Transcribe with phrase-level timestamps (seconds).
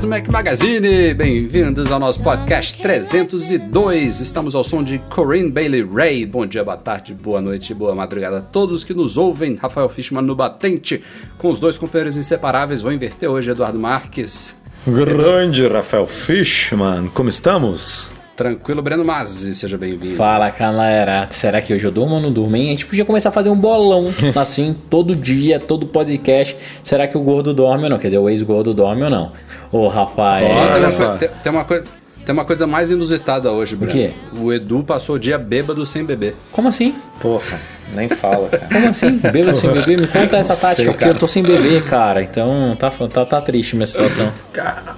[0.00, 4.20] Do Mac Magazine, bem-vindos ao nosso podcast 302.
[4.20, 6.24] Estamos ao som de Corinne Bailey Ray.
[6.24, 9.56] Bom dia, boa tarde, boa noite, boa madrugada a todos que nos ouvem.
[9.56, 11.02] Rafael Fishman no batente,
[11.36, 12.80] com os dois companheiros inseparáveis.
[12.80, 14.56] Vou inverter hoje, Eduardo Marques.
[14.86, 18.17] Grande Rafael Fishman, como estamos?
[18.38, 20.14] Tranquilo, Breno Mazzi, seja bem-vindo.
[20.14, 21.26] Fala, galera.
[21.28, 22.68] Será que hoje eu durmo ou não durmo, hein?
[22.68, 24.06] A gente podia começar a fazer um bolão,
[24.40, 26.56] assim, todo dia, todo podcast.
[26.84, 27.98] Será que o gordo dorme ou não?
[27.98, 29.32] Quer dizer, o ex-gordo dorme ou não?
[29.72, 30.46] Ô, Rafael.
[30.50, 31.84] Olha tem uma coisa,
[32.28, 33.90] tem uma coisa mais inusitada hoje, Breno.
[33.90, 34.10] quê?
[34.38, 36.36] O Edu passou o dia bêbado sem beber.
[36.52, 36.94] Como assim?
[37.22, 37.58] Porra,
[37.94, 38.68] nem fala, cara.
[38.70, 39.16] Como assim?
[39.16, 39.98] Bêbado sem beber?
[39.98, 41.12] Me conta essa Não tática, sei, porque cara.
[41.12, 42.22] eu tô sem beber, cara.
[42.22, 44.30] Então tá, tá, tá triste minha situação.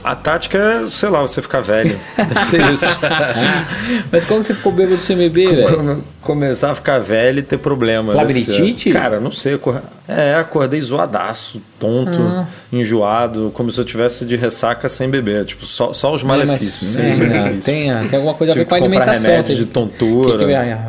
[0.02, 2.00] A tática é, sei lá, você ficar velho.
[2.16, 2.98] Deve ser isso.
[4.10, 5.76] Mas como você ficou bêbado sem beber, velho?
[5.76, 8.14] Quando Começar a ficar velho e ter problema.
[8.14, 8.90] Labirintite?
[8.90, 8.92] ser.
[8.92, 9.58] Cara, não sei.
[10.06, 15.46] É, acordei zoadaço, tonto, enjoado, como se eu tivesse de ressaca sem beber.
[15.46, 16.90] Tipo, só, só os malefícios.
[16.90, 17.64] sem é, benefícios.
[17.64, 19.30] tem, tem alguma coisa a ver com a alimentação.
[19.30, 20.32] remédio tem- de tontura.
[20.32, 20.44] Que que,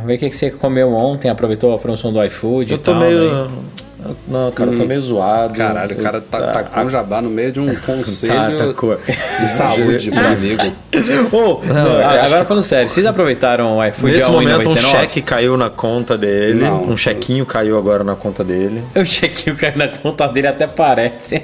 [0.05, 2.91] vê o que, que você comeu ontem, aproveitou a promoção do iFood Eu e tô
[2.91, 3.01] tal.
[3.01, 3.29] meio.
[3.29, 5.53] daí- Não, cara, eu tô meio zoado.
[5.55, 9.45] Caralho, o cara tá, tá com jabá no meio de um conselho Tá, tá de
[9.47, 10.63] saúde pro amigo.
[11.31, 14.79] Ô, não, acho agora que- falando sério, vocês aproveitaram o iFood Nesse momento, um 1,99?
[14.79, 16.61] cheque caiu na conta dele.
[16.61, 16.83] Não.
[16.85, 18.81] Um chequinho caiu agora na conta dele.
[18.95, 21.43] O chequinho caiu na conta dele até parece.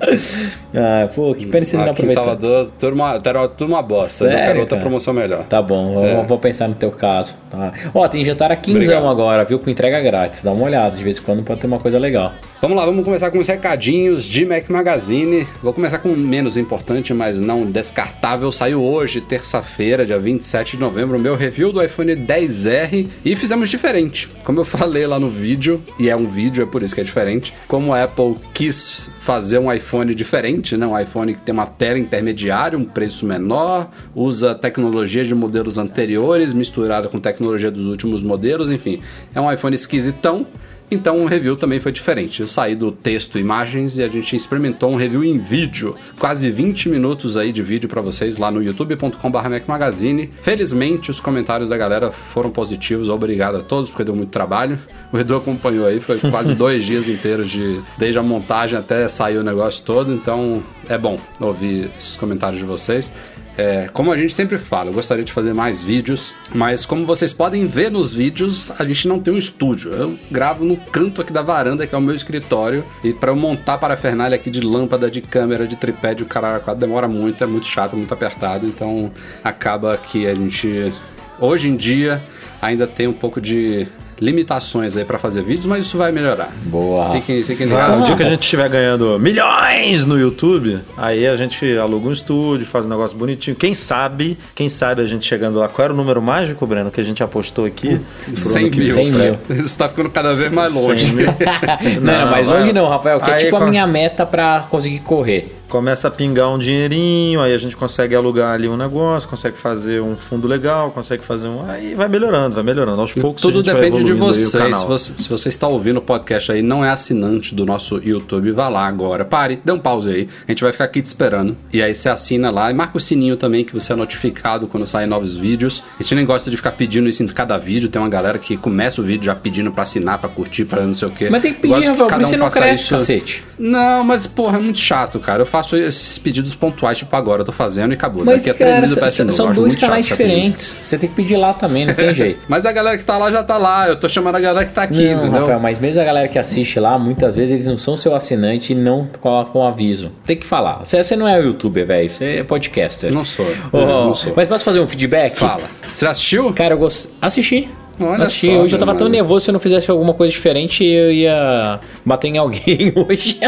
[0.74, 2.26] ah, pô, que pena vocês não Aqui em aproveitaram.
[2.40, 4.24] Salvador, tudo uma, era tudo uma bosta.
[4.24, 5.44] Eu Sério, quero outra promoção melhor.
[5.44, 6.24] Tá bom, vou, É.
[6.24, 7.34] vou pensar no teu caso.
[7.50, 7.72] Tá.
[7.94, 9.58] Ó, tem jantar a quinzão agora, viu?
[9.58, 10.42] Com entrega grátis.
[10.42, 12.32] Dá uma olhada, de vez em quando pode ter uma coisa legal.
[12.60, 15.46] Vamos lá, vamos começar com os recadinhos de Mac Magazine.
[15.62, 18.50] Vou começar com o menos importante, mas não descartável.
[18.52, 23.68] Saiu hoje, terça-feira, dia 27 de novembro, o meu review do iPhone 10R e fizemos
[23.70, 24.28] diferente.
[24.44, 27.04] Como eu falei lá no vídeo, e é um vídeo, é por isso que é
[27.04, 27.52] diferente.
[27.66, 30.86] Como a Apple quis fazer um iPhone diferente, né?
[30.86, 36.52] Um iPhone que tem uma tela intermediária, um preço menor, usa tecnologia de modelos anteriores
[36.52, 39.00] misturada com tecnologia dos últimos modelos, enfim.
[39.34, 40.46] É um iPhone esquisitão.
[40.90, 42.40] Então o review também foi diferente.
[42.40, 45.94] Eu saí do texto e imagens e a gente experimentou um review em vídeo.
[46.18, 50.30] Quase 20 minutos aí de vídeo pra vocês lá no youtube.com.br Magazine.
[50.42, 53.08] Felizmente os comentários da galera foram positivos.
[53.08, 54.78] Obrigado a todos, porque deu muito trabalho.
[55.12, 57.80] O Edu acompanhou aí, foi quase dois dias inteiros de.
[57.96, 60.12] Desde a montagem até sair o negócio todo.
[60.12, 63.12] Então é bom ouvir esses comentários de vocês.
[63.60, 67.30] É, como a gente sempre fala, eu gostaria de fazer mais vídeos, mas como vocês
[67.30, 69.92] podem ver nos vídeos, a gente não tem um estúdio.
[69.92, 73.36] Eu gravo no canto aqui da varanda, que é o meu escritório, e para eu
[73.36, 77.46] montar para a aqui de lâmpada, de câmera, de tripé, de quatro, demora muito, é
[77.46, 79.12] muito chato, muito apertado, então
[79.44, 80.90] acaba que a gente
[81.38, 82.24] hoje em dia
[82.62, 83.86] ainda tem um pouco de
[84.20, 86.52] limitações aí para fazer vídeos, mas isso vai melhorar.
[86.64, 87.12] Boa.
[87.12, 88.00] Fiquem, fiquem ligados.
[88.00, 92.12] no dia que a gente estiver ganhando milhões no YouTube, aí a gente aluga um
[92.12, 93.56] estúdio, faz um negócio bonitinho.
[93.56, 95.68] Quem sabe, quem sabe a gente chegando lá.
[95.68, 97.98] Qual era o número mágico, Breno, que a gente apostou aqui?
[97.98, 98.94] Pro 100 ano que mil.
[98.94, 99.12] vem?
[99.12, 99.64] 100 mil.
[99.64, 101.14] Isso tá ficando cada vez mais 100 longe.
[102.02, 104.66] não, não, mais longe não, Rafael, que é Aí tipo a com- minha meta pra
[104.68, 105.56] conseguir correr.
[105.70, 110.02] Começa a pingar um dinheirinho, aí a gente consegue alugar ali um negócio, consegue fazer
[110.02, 111.64] um fundo legal, consegue fazer um.
[111.70, 113.00] Aí vai melhorando, vai melhorando.
[113.00, 114.78] Aos poucos a Tudo depende de vocês.
[114.78, 118.00] Se você, se você está ouvindo o podcast aí e não é assinante do nosso
[118.02, 119.24] YouTube, vá lá agora.
[119.24, 120.28] Pare, dê um pause aí.
[120.48, 121.56] A gente vai ficar aqui te esperando.
[121.72, 124.84] E aí você assina lá e marca o sininho também que você é notificado quando
[124.84, 125.84] saem novos vídeos.
[126.00, 127.88] A gente nem gosta de ficar pedindo isso em cada vídeo.
[127.88, 130.94] Tem uma galera que começa o vídeo já pedindo pra assinar, pra curtir, pra não
[130.94, 131.28] sei o quê.
[131.30, 132.94] Mas tem que pedir, Rafael, isso você um não cresce, isso.
[132.94, 133.44] cacete.
[133.56, 135.42] Não, mas porra, é muito chato, cara.
[135.42, 138.24] Eu faço esses pedidos pontuais, tipo agora eu tô fazendo e acabou.
[138.24, 140.76] Mas, Daqui a três cara, meses eu são, dois canais diferentes.
[140.82, 142.44] Você tem que pedir lá também, não tem jeito.
[142.48, 143.88] Mas a galera que tá lá já tá lá.
[143.88, 145.40] Eu tô chamando a galera que tá aqui, não, entendeu?
[145.40, 148.72] Rafael, mas mesmo a galera que assiste lá, muitas vezes eles não são seu assinante
[148.72, 150.12] e não colocam aviso.
[150.24, 150.84] Tem que falar.
[150.84, 152.10] Você, você não é youtuber, velho.
[152.10, 153.12] Você é podcaster.
[153.12, 153.46] Não sou.
[153.72, 154.32] Eu não sou.
[154.36, 155.36] Mas posso fazer um feedback?
[155.36, 155.62] Fala.
[155.94, 156.52] Você assistiu?
[156.52, 157.08] Cara, eu gost...
[157.20, 157.68] assisti.
[158.00, 158.46] Olha assisti.
[158.46, 159.16] só, hoje eu tava meu tão mano.
[159.16, 163.38] nervoso se eu não fizesse alguma coisa diferente eu ia bater em alguém hoje.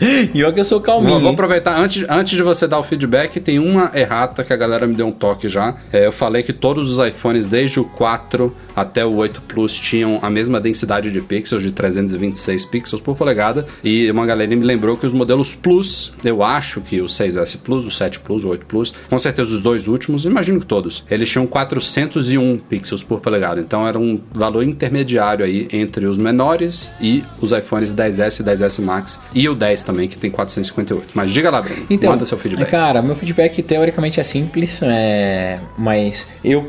[0.32, 1.14] E eu que eu sou calminho.
[1.14, 4.56] Vou, vou aproveitar, antes, antes de você dar o feedback, tem uma errata que a
[4.56, 5.74] galera me deu um toque já.
[5.92, 10.18] É, eu falei que todos os iPhones, desde o 4 até o 8 Plus, tinham
[10.22, 13.66] a mesma densidade de pixels, de 326 pixels por polegada.
[13.82, 17.84] E uma galera me lembrou que os modelos Plus, eu acho que o 6S Plus,
[17.86, 21.28] o 7 Plus, o 8 Plus, com certeza os dois últimos, imagino que todos, eles
[21.28, 23.60] tinham 401 pixels por polegada.
[23.60, 28.82] Então era um valor intermediário aí entre os menores e os iPhones 10S e 10S
[28.82, 29.20] Max.
[29.34, 31.10] E o 10 também, que tem 458.
[31.14, 31.86] Mas diga lá, Breno.
[31.90, 32.70] Então, manda seu feedback.
[32.70, 36.66] Cara, meu feedback teoricamente é simples, é, mas eu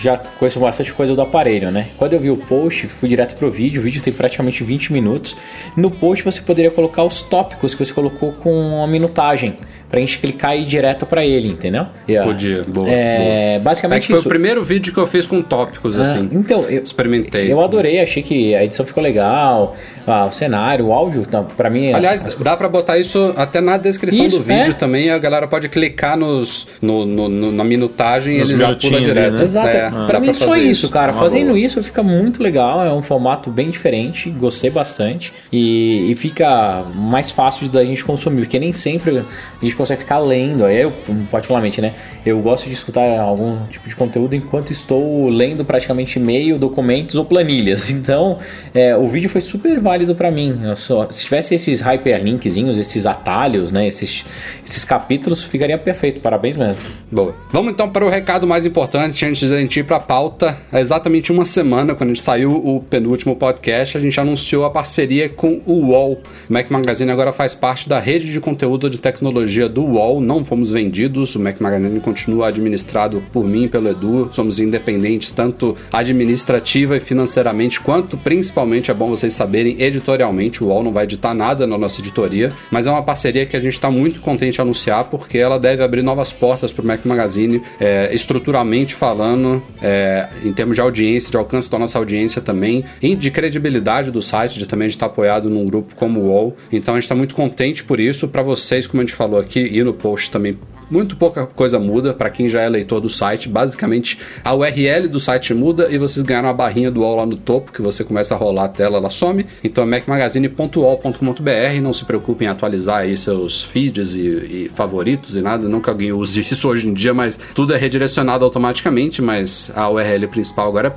[0.00, 1.90] já conheço bastante coisa do aparelho, né?
[1.96, 5.36] Quando eu vi o post, fui direto pro vídeo, o vídeo tem praticamente 20 minutos.
[5.76, 9.56] No post você poderia colocar os tópicos que você colocou com a minutagem,
[9.90, 11.86] pra gente clicar e ir direto pra ele, entendeu?
[12.20, 14.26] Ó, Podia, boa, É, É basicamente que foi isso.
[14.26, 16.28] o primeiro vídeo que eu fiz com tópicos, Ah, assim.
[16.32, 17.52] então, eu, Experimentei.
[17.52, 19.76] eu adorei, achei que a edição ficou legal,
[20.06, 21.92] ah, o cenário, o áudio, tá, pra mim...
[21.92, 24.74] Aliás, as- dá pra botar isso até na descrição Isso, do vídeo é.
[24.74, 25.10] também.
[25.10, 29.34] A galera pode clicar nos, no, no- no- na minutagem e ele já pula direto.
[29.34, 29.44] né?
[29.44, 29.68] Exato.
[29.68, 31.12] É, pra dá mim, só fazer isso, cara.
[31.12, 31.58] Uma Fazendo boa.
[31.58, 32.84] isso fica muito legal.
[32.84, 34.30] É um formato bem diferente.
[34.30, 35.32] Gostei bastante.
[35.52, 38.42] E, e fica mais fácil da gente consumir.
[38.42, 39.24] Porque nem sempre a
[39.64, 40.68] gente consegue ficar lendo.
[40.68, 40.92] Eu,
[41.30, 41.94] particularmente, né?
[42.24, 47.24] Eu gosto de escutar algum tipo de conteúdo enquanto estou lendo praticamente e-mail, documentos ou
[47.24, 47.90] planilhas.
[48.10, 48.38] Então,
[48.74, 50.58] é, o vídeo foi super válido pra mim.
[50.74, 53.86] Só, se tivesse esses hyperlinkzinhos, esses atalhos, né?
[53.86, 54.24] Esses,
[54.66, 56.18] esses capítulos, ficaria perfeito.
[56.20, 56.80] Parabéns mesmo.
[57.12, 57.34] Boa.
[57.52, 60.58] Vamos então para o recado mais importante antes de a gente ir para a pauta.
[60.72, 64.70] Há exatamente uma semana, quando a gente saiu o penúltimo podcast, a gente anunciou a
[64.70, 66.20] parceria com o UOL.
[66.48, 70.20] O Mac Magazine agora faz parte da rede de conteúdo de tecnologia do UOL.
[70.20, 74.28] Não fomos vendidos, o Mac Magazine continua administrado por mim pelo Edu.
[74.32, 80.62] Somos independentes, tanto administrativa e financeiramente, quanto principalmente, é bom vocês saberem, editorialmente.
[80.62, 83.60] O UOL não vai editar nada na nossa editoria, mas é uma parceria que a
[83.60, 87.04] gente está muito contente de anunciar porque ela deve abrir novas portas para o Mac
[87.04, 92.84] Magazine, é, estruturalmente falando, é, em termos de audiência, de alcance da nossa audiência também,
[93.00, 96.56] e de credibilidade do site, de também estar apoiado num grupo como o UOL.
[96.72, 98.28] Então a gente está muito contente por isso.
[98.28, 100.56] Para vocês, como a gente falou aqui e no post também
[100.90, 103.48] muito pouca coisa muda para quem já é leitor do site.
[103.48, 107.36] Basicamente, a URL do site muda e vocês ganharam a barrinha do UOL lá no
[107.36, 109.46] topo, que você começa a rolar a tela, ela some.
[109.62, 111.80] Então é macmagazine.uol.com.br.
[111.82, 115.68] Não se preocupem em atualizar aí seus feeds e, e favoritos e nada.
[115.68, 119.22] Não que alguém use isso hoje em dia, mas tudo é redirecionado automaticamente.
[119.22, 120.90] Mas a URL principal agora é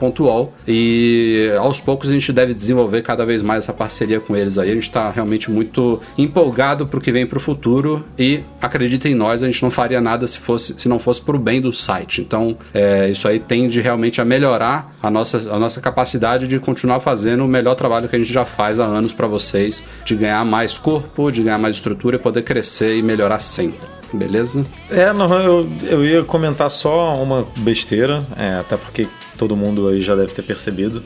[0.68, 4.72] e aos poucos a gente deve desenvolver cada vez mais essa parceria com eles aí.
[4.72, 9.44] A gente está realmente muito empolgado pro que vem pro futuro e acreditem em nós,
[9.44, 12.22] a gente não faria nada se, fosse, se não fosse pro bem do site.
[12.22, 17.02] Então, é, isso aí tende realmente a melhorar a nossa, a nossa capacidade de continuar
[17.02, 20.46] fazendo o melhor trabalho que a gente já faz há anos para vocês, de ganhar
[20.46, 23.92] mais corpo, de ganhar mais estrutura e poder crescer e melhorar sempre.
[24.14, 24.64] Beleza?
[24.90, 29.08] É, não, eu, eu ia comentar só uma besteira, é, até porque
[29.38, 31.04] todo mundo aí já deve ter percebido.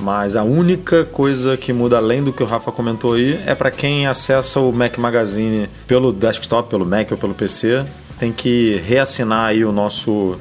[0.00, 3.70] Mas a única coisa que muda além do que o Rafa comentou aí é para
[3.70, 7.84] quem acessa o Mac Magazine pelo desktop, pelo Mac ou pelo PC,
[8.18, 10.38] tem que reassinar aí o nosso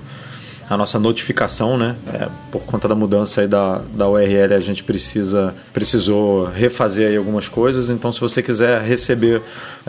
[0.69, 1.95] a nossa notificação, né?
[2.13, 7.15] É, por conta da mudança aí da, da URL, a gente precisa precisou refazer aí
[7.17, 7.89] algumas coisas.
[7.89, 9.41] Então, se você quiser receber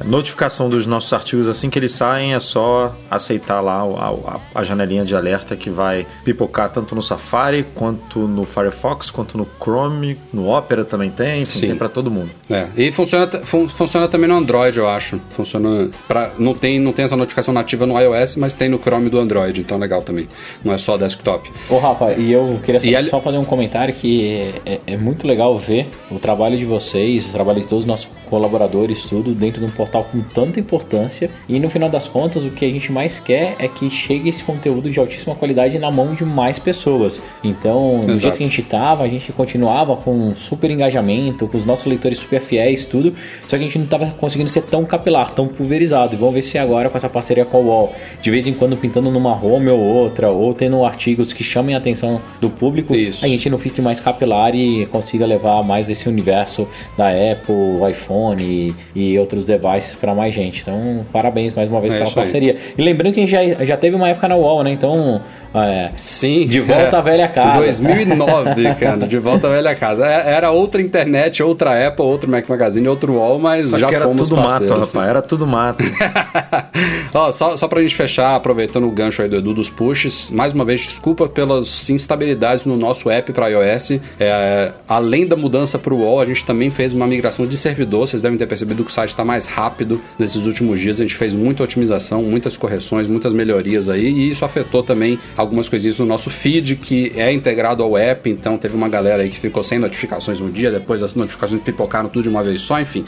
[0.05, 4.65] notificação dos nossos artigos assim que eles saem, é só aceitar lá a, a, a
[4.65, 10.19] janelinha de alerta que vai pipocar tanto no Safari quanto no Firefox, quanto no Chrome,
[10.33, 11.67] no Opera também tem, enfim, Sim.
[11.69, 12.31] tem para todo mundo.
[12.49, 15.21] É, e funciona, fun- funciona também no Android, eu acho.
[15.31, 19.09] Funciona para não tem não tem essa notificação nativa no iOS, mas tem no Chrome
[19.11, 20.29] do Android, então legal também.
[20.69, 21.51] Não é só desktop.
[21.69, 25.27] Ô Rafa, e eu queria só, ali- só fazer um comentário que é, é muito
[25.27, 29.61] legal ver o trabalho de vocês, o trabalho de todos os nossos colaboradores, tudo dentro
[29.61, 31.31] de um portal com tanta importância.
[31.49, 34.45] E no final das contas, o que a gente mais quer é que chegue esse
[34.45, 37.21] conteúdo de altíssima qualidade na mão de mais pessoas.
[37.43, 38.19] Então, do Exato.
[38.19, 41.87] jeito que a gente tava, a gente continuava com um super engajamento, com os nossos
[41.87, 43.15] leitores super fiéis, tudo.
[43.47, 46.15] Só que a gente não tava conseguindo ser tão capilar, tão pulverizado.
[46.15, 48.77] E vamos ver se agora com essa parceria com o UOL, de vez em quando
[48.77, 53.25] pintando numa home ou outra, ou tendo artigos que chamem a atenção do público, Isso.
[53.25, 58.43] a gente não fique mais capilar e consiga levar mais desse universo da Apple, iPhone
[58.43, 60.61] e, e outros devices para mais gente.
[60.63, 62.25] Então, parabéns mais uma vez É pela isso aí.
[62.25, 62.57] parceria.
[62.77, 64.71] E lembrando que a gente já, já teve uma época na UOL, né?
[64.73, 65.21] Então,
[65.55, 66.45] é, Sim.
[66.47, 67.61] De volta à velha casa.
[67.61, 69.07] 2009, cara.
[69.07, 70.05] De volta à velha casa.
[70.07, 73.95] É- Era outra internet, outra Apple, outro Mac Magazine, outro UOL, mas Só já que
[73.95, 74.93] era fomos tudo mato, parceiros.
[74.93, 75.85] rapaz, era tudo mato.
[77.15, 80.48] Ó, só, só pra gente fechar, aproveitando o gancho aí do Edu dos pushes, mais
[80.49, 84.01] mais uma vez, desculpa pelas instabilidades no nosso app para iOS.
[84.19, 88.07] É, além da mudança para o UOL, a gente também fez uma migração de servidor.
[88.07, 91.01] Vocês devem ter percebido que o site está mais rápido nesses últimos dias.
[91.01, 95.69] A gente fez muita otimização, muitas correções, muitas melhorias aí, e isso afetou também algumas
[95.69, 98.31] coisinhas no nosso feed, que é integrado ao app.
[98.31, 102.09] Então, teve uma galera aí que ficou sem notificações um dia, depois as notificações pipocaram
[102.09, 103.05] tudo de uma vez só, enfim.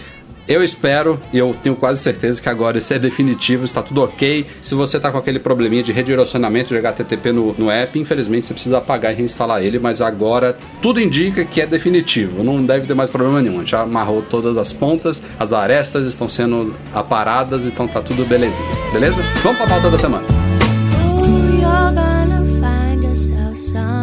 [0.50, 4.44] Eu espero e eu tenho quase certeza que agora isso é definitivo, está tudo ok.
[4.60, 8.52] Se você está com aquele probleminha de redirecionamento de HTTP no, no app, infelizmente você
[8.52, 12.94] precisa apagar e reinstalar ele, mas agora tudo indica que é definitivo, não deve ter
[12.94, 13.64] mais problema nenhum.
[13.64, 19.22] Já amarrou todas as pontas, as arestas estão sendo aparadas, então tá tudo belezinha, beleza?
[19.44, 20.26] Vamos para a pauta da semana.
[21.60, 23.99] You're gonna find somewhere,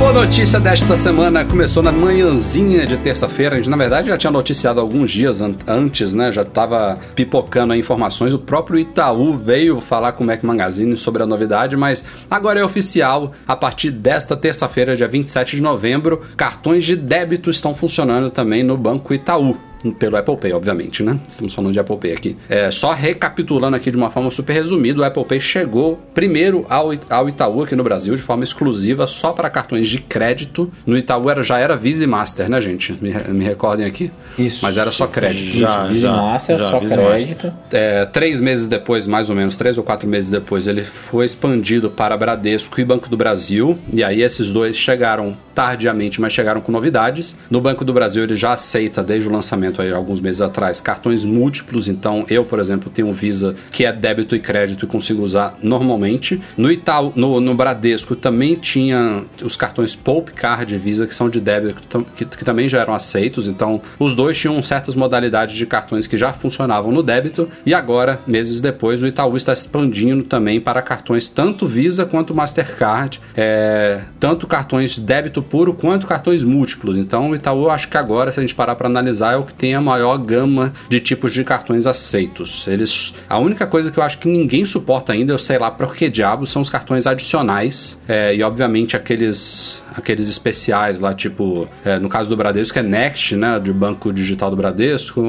[0.00, 3.56] boa notícia desta semana começou na manhãzinha de terça-feira.
[3.56, 6.32] A gente, na verdade, já tinha noticiado alguns dias an- antes, né?
[6.32, 8.32] Já estava pipocando informações.
[8.32, 12.64] O próprio Itaú veio falar com o Mac Magazine sobre a novidade, mas agora é
[12.64, 13.32] oficial.
[13.46, 18.78] A partir desta terça-feira, dia 27 de novembro, cartões de débito estão funcionando também no
[18.78, 19.58] Banco Itaú.
[19.98, 21.18] Pelo Apple Pay, obviamente, né?
[21.26, 22.36] Estamos falando de Apple Pay aqui.
[22.48, 26.90] É, só recapitulando aqui de uma forma super resumida, o Apple Pay chegou primeiro ao,
[27.08, 30.70] ao Itaú aqui no Brasil, de forma exclusiva, só para cartões de crédito.
[30.84, 32.92] No Itaú era, já era Visa e Master, né, gente?
[33.00, 34.10] Me, me recordem aqui.
[34.38, 34.60] Isso.
[34.62, 35.56] Mas era só crédito.
[35.56, 37.52] Já, Isso, Visa já, Master, já, só Visa crédito.
[37.72, 41.90] É, três meses depois, mais ou menos, três ou quatro meses depois, ele foi expandido
[41.90, 43.78] para Bradesco e Banco do Brasil.
[43.94, 47.36] E aí esses dois chegaram tardiamente, mas chegaram com novidades.
[47.50, 51.22] No Banco do Brasil ele já aceita desde o lançamento aí alguns meses atrás cartões
[51.22, 51.86] múltiplos.
[51.86, 55.58] Então eu, por exemplo, tenho um Visa que é débito e crédito e consigo usar
[55.62, 56.40] normalmente.
[56.56, 61.28] No Itaú, no, no Bradesco também tinha os cartões Poupe Card e Visa que são
[61.28, 63.46] de débito que, que também já eram aceitos.
[63.46, 68.18] Então os dois tinham certas modalidades de cartões que já funcionavam no débito e agora,
[68.26, 74.46] meses depois, o Itaú está expandindo também para cartões tanto Visa quanto Mastercard, é, tanto
[74.46, 76.96] cartões débito puro quanto cartões múltiplos.
[76.96, 79.52] Então o Itaú, acho que agora, se a gente parar para analisar, é o que
[79.52, 82.66] tem a maior gama de tipos de cartões aceitos.
[82.68, 85.86] Eles, a única coisa que eu acho que ninguém suporta ainda, eu sei lá para
[85.88, 91.98] que diabo, são os cartões adicionais é, e obviamente aqueles aqueles especiais lá, tipo é,
[91.98, 95.20] no caso do Bradesco é Next, né, de banco digital do Bradesco,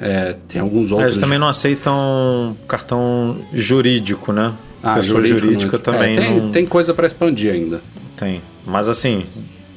[0.00, 1.12] é, tem alguns É, outros.
[1.12, 4.52] eles também não aceitam cartão jurídico, né?
[4.82, 7.80] Ah, Pessoa jurídico jurídica não- também é, tem, não tem coisa para expandir ainda.
[8.16, 8.42] tem.
[8.66, 9.24] Mas assim,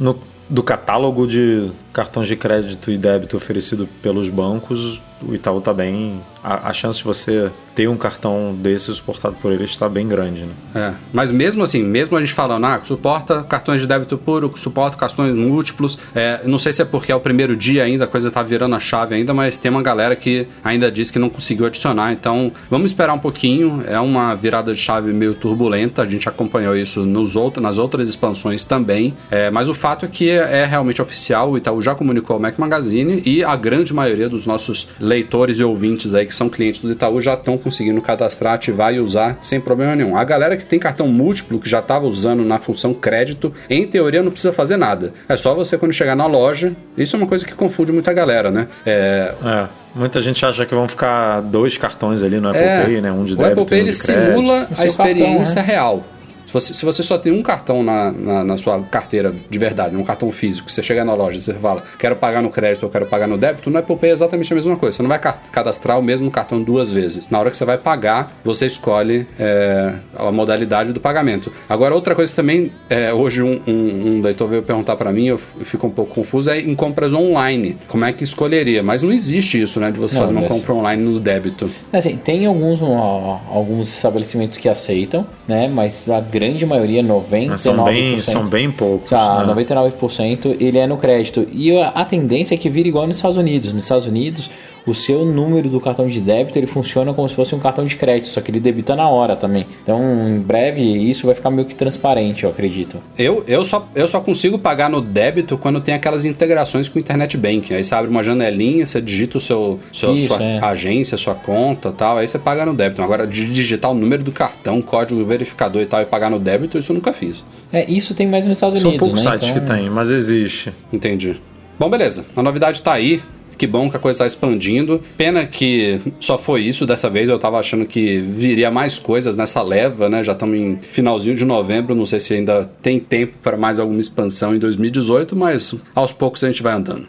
[0.01, 0.17] no,
[0.49, 6.21] do catálogo de cartões de crédito e débito oferecido pelos bancos, o Itaú tá bem.
[6.43, 10.41] A, a chance de você ter um cartão desse suportado por eles está bem grande,
[10.41, 10.53] né?
[10.73, 14.97] É, mas mesmo assim, mesmo a gente falando, ah, suporta cartões de débito puro, suporta
[14.97, 18.31] cartões múltiplos, é, não sei se é porque é o primeiro dia ainda, a coisa
[18.31, 21.65] tá virando a chave ainda, mas tem uma galera que ainda diz que não conseguiu
[21.65, 26.27] adicionar, então vamos esperar um pouquinho, é uma virada de chave meio turbulenta, a gente
[26.27, 30.65] acompanhou isso nos outros, nas outras expansões também, é, mas o fato é que é
[30.65, 34.87] realmente oficial, o Itaú já comunicou ao Mac Magazine e a grande maioria dos nossos
[34.99, 38.99] leitores e ouvintes aí que são clientes do Itaú já estão conseguindo cadastrar, ativar e
[38.99, 40.15] usar sem problema nenhum.
[40.15, 44.21] A galera que tem cartão múltiplo, que já estava usando na função crédito, em teoria
[44.23, 45.13] não precisa fazer nada.
[45.27, 46.73] É só você quando chegar na loja.
[46.97, 48.67] Isso é uma coisa que confunde muita galera, né?
[48.85, 53.01] É, É, muita gente acha que vão ficar dois cartões ali no Apple é, Pay,
[53.01, 53.11] né?
[53.11, 54.27] Um de o débito Apple Pay e um ele de crédito.
[54.27, 55.73] simula O a experiência cartão, né?
[55.73, 56.05] real.
[56.51, 59.95] Se você, se você só tem um cartão na, na, na sua carteira de verdade,
[59.95, 62.89] um cartão físico, você chega na loja e você fala, quero pagar no crédito ou
[62.89, 64.97] quero pagar no débito, no Apple Pay é exatamente a mesma coisa.
[64.97, 67.29] Você não vai ca- cadastrar o mesmo cartão duas vezes.
[67.29, 71.53] Na hora que você vai pagar, você escolhe é, a modalidade do pagamento.
[71.69, 75.27] Agora, outra coisa que também, é, hoje um, um, um leitor veio perguntar para mim,
[75.27, 77.77] eu fico um pouco confuso, é em compras online.
[77.87, 78.83] Como é que escolheria?
[78.83, 81.69] Mas não existe isso, né, de você Não, fazer uma mas- compra online no débito.
[81.93, 85.69] Assim, tem alguns, alguns estabelecimentos que aceitam, né?
[85.73, 87.47] Mas a grande maioria, 99%.
[87.47, 89.09] Mas são bem, são bem poucos.
[89.09, 89.53] Tá, né?
[89.53, 91.47] 99% ele é no crédito.
[91.51, 93.73] E a, a tendência é que vire igual nos Estados Unidos.
[93.73, 94.49] Nos Estados Unidos,
[94.85, 97.95] o seu número do cartão de débito ele funciona como se fosse um cartão de
[97.95, 99.65] crédito, só que ele debita na hora também.
[99.83, 102.97] Então, em breve, isso vai ficar meio que transparente, eu acredito.
[103.17, 106.99] Eu, eu, só, eu só consigo pagar no débito quando tem aquelas integrações com o
[106.99, 107.73] Internet Banking.
[107.73, 110.63] Aí você abre uma janelinha, você digita o seu, seu Isso, sua é.
[110.63, 113.01] agência, sua conta tal, aí você paga no débito.
[113.01, 116.77] Agora, de digitar o número do cartão, código verificador e tal, e pagar no débito,
[116.77, 117.43] isso eu nunca fiz.
[117.71, 119.31] É, isso tem mais nos Estados São Unidos, poucos né?
[119.31, 120.73] sites Então, que tem, mas existe.
[120.91, 121.39] Entendi.
[121.79, 122.25] Bom, beleza.
[122.35, 123.21] A novidade tá aí.
[123.57, 125.01] Que bom que a coisa está expandindo.
[125.17, 127.29] Pena que só foi isso dessa vez.
[127.29, 130.23] Eu tava achando que viria mais coisas nessa leva, né?
[130.23, 131.95] Já estamos em finalzinho de novembro.
[131.95, 136.43] Não sei se ainda tem tempo para mais alguma expansão em 2018, mas aos poucos
[136.43, 137.07] a gente vai andando.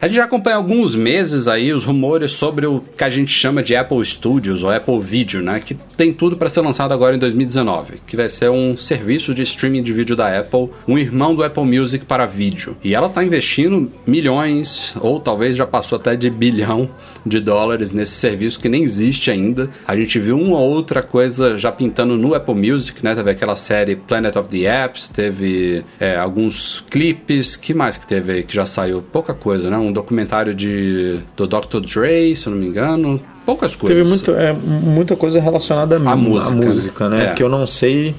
[0.00, 3.32] A gente já acompanha há alguns meses aí os rumores sobre o que a gente
[3.32, 5.58] chama de Apple Studios ou Apple Video, né?
[5.58, 9.42] Que tem tudo para ser lançado agora em 2019, que vai ser um serviço de
[9.42, 12.76] streaming de vídeo da Apple, um irmão do Apple Music para vídeo.
[12.84, 16.88] E ela está investindo milhões, ou talvez já passou até de bilhão
[17.26, 19.68] de dólares nesse serviço que nem existe ainda.
[19.84, 23.16] A gente viu uma outra coisa já pintando no Apple Music, né?
[23.16, 28.30] Teve aquela série Planet of the Apps, teve é, alguns clipes, que mais que teve
[28.30, 29.02] aí que já saiu?
[29.02, 29.87] Pouca coisa, né?
[29.88, 31.80] Um documentário de, do Dr.
[31.80, 33.20] Dre, se eu não me engano.
[33.44, 33.96] Poucas coisas.
[33.96, 37.30] Teve muito, é, muita coisa relacionada à, A música, música, né?
[37.30, 37.34] é.
[37.34, 38.14] Que eu não sei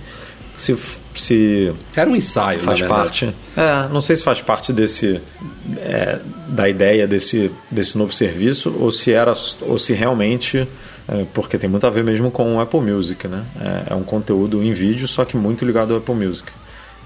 [0.57, 0.75] se,
[1.13, 3.33] se Era um ensaio, faz parte.
[3.55, 5.21] É, não sei se faz parte desse
[5.77, 10.67] é, da ideia desse, desse novo serviço ou se era ou se realmente
[11.07, 13.43] é, porque tem muito a ver mesmo com o Apple Music, né?
[13.59, 16.51] É, é um conteúdo em vídeo, só que muito ligado ao Apple Music.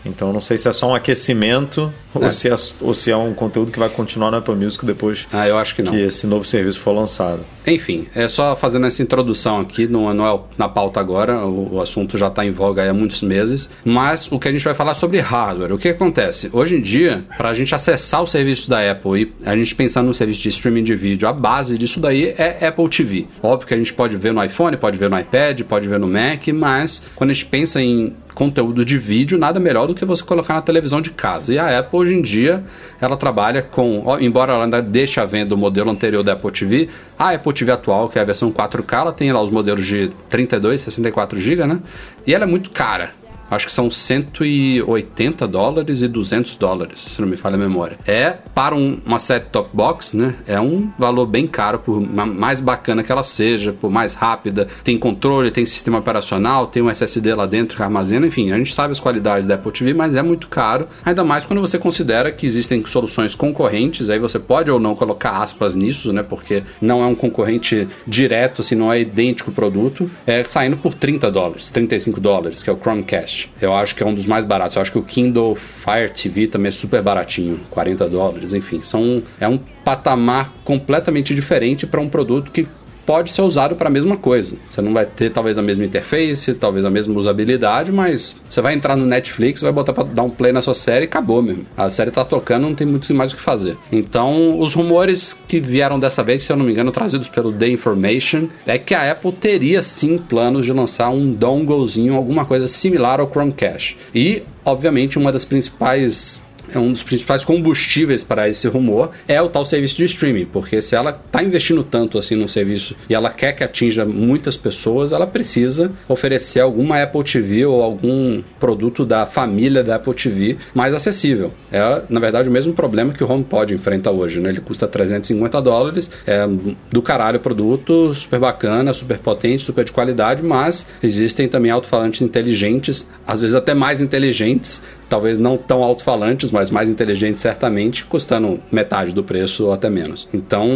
[0.06, 2.20] Então não sei se é só um aquecimento É.
[2.26, 5.26] ou, se é, ou se é um conteúdo que vai continuar no Apple Music depois
[5.32, 5.92] Ah, eu acho que não.
[5.92, 7.40] que esse novo serviço for lançado.
[7.66, 11.82] Enfim, é só fazendo essa introdução aqui, não, não é na pauta agora, o, o
[11.82, 14.74] assunto já está em voga aí há muitos meses, mas o que a gente vai
[14.76, 15.72] falar é sobre hardware.
[15.74, 16.50] O que acontece?
[16.52, 20.04] Hoje em dia, para a gente acessar o serviço da Apple e a gente pensar
[20.04, 23.28] no serviço de streaming de vídeo, a base disso daí é Apple TV.
[23.42, 26.08] Óbvio que a gente pode ver no iPhone, pode ver no iPad, pode ver no
[26.08, 30.24] Mac, mas quando a gente pensa em conteúdo de vídeo, nada melhor do que você
[30.24, 31.54] colocar na televisão de casa.
[31.54, 32.63] E a Apple hoje em dia,
[33.00, 36.90] ela trabalha com, embora ela ainda deixe à venda o modelo anterior da Apple TV,
[37.18, 40.12] a Apple TV atual, que é a versão 4K, ela tem lá os modelos de
[40.30, 41.80] 32, 64 GB, né?
[42.25, 43.12] E ela é muito cara.
[43.54, 47.98] Acho que são 180 dólares e 200 dólares, se não me falha a memória.
[48.06, 50.36] É, para um, uma set-top box, né?
[50.48, 54.68] É um valor bem caro, por ma- mais bacana que ela seja, por mais rápida.
[54.84, 58.28] Tem controle, tem sistema operacional, tem um SSD lá dentro que armazena.
[58.28, 60.88] Enfim, a gente sabe as qualidades da Apple TV, mas é muito caro.
[61.06, 64.10] Ainda mais quando você considera que existem soluções concorrentes.
[64.10, 66.24] Aí você pode ou não colocar aspas nisso, né?
[66.24, 70.10] Porque não é um concorrente direto, assim, não é idêntico o produto.
[70.26, 73.43] É saindo por 30 dólares, 35 dólares, que é o Chromecast.
[73.62, 74.76] Eu acho que é um dos mais baratos.
[74.76, 78.82] Eu acho que o Kindle Fire TV também é super baratinho, 40 dólares, enfim.
[78.82, 82.68] São, é um patamar completamente diferente para um produto que
[83.06, 84.56] pode ser usado para a mesma coisa.
[84.70, 88.74] Você não vai ter talvez a mesma interface, talvez a mesma usabilidade, mas você vai
[88.74, 91.66] entrar no Netflix, vai botar para dar um play na sua série e acabou mesmo.
[91.76, 93.78] A série tá tocando, não tem muito mais o que fazer.
[93.92, 97.68] Então, os rumores que vieram dessa vez, se eu não me engano, trazidos pelo The
[97.70, 103.20] Information, é que a Apple teria sim planos de lançar um donglezinho, alguma coisa similar
[103.20, 103.98] ao Chromecast.
[104.13, 106.42] E, obviamente, uma das principais
[106.76, 110.95] um dos principais combustíveis para esse rumor é o tal serviço de streaming, porque se
[110.95, 115.28] ela está investindo tanto assim no serviço e ela quer que atinja muitas pessoas, ela
[115.28, 121.54] precisa oferecer alguma Apple TV ou algum produto da família da Apple TV mais acessível.
[121.71, 124.49] É, na verdade, o mesmo problema que o HomePod enfrenta hoje, né?
[124.49, 126.47] Ele custa 350 dólares, é
[126.91, 132.21] do caralho o produto, super bacana, super potente, super de qualidade, mas existem também alto-falantes
[132.21, 134.82] inteligentes, às vezes até mais inteligentes,
[135.13, 140.28] talvez não tão alto-falantes, mas mais inteligentes certamente, custando metade do preço ou até menos.
[140.34, 140.67] Então,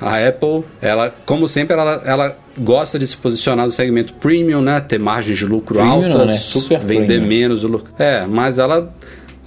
[0.00, 4.80] a Apple, ela, como sempre, ela, ela gosta de se posicionar no segmento premium, né?
[4.80, 6.32] Ter margens de lucro Premium altas, não, né?
[6.32, 7.28] Super vender premium.
[7.28, 7.92] menos o lucro.
[7.96, 8.92] É, mas ela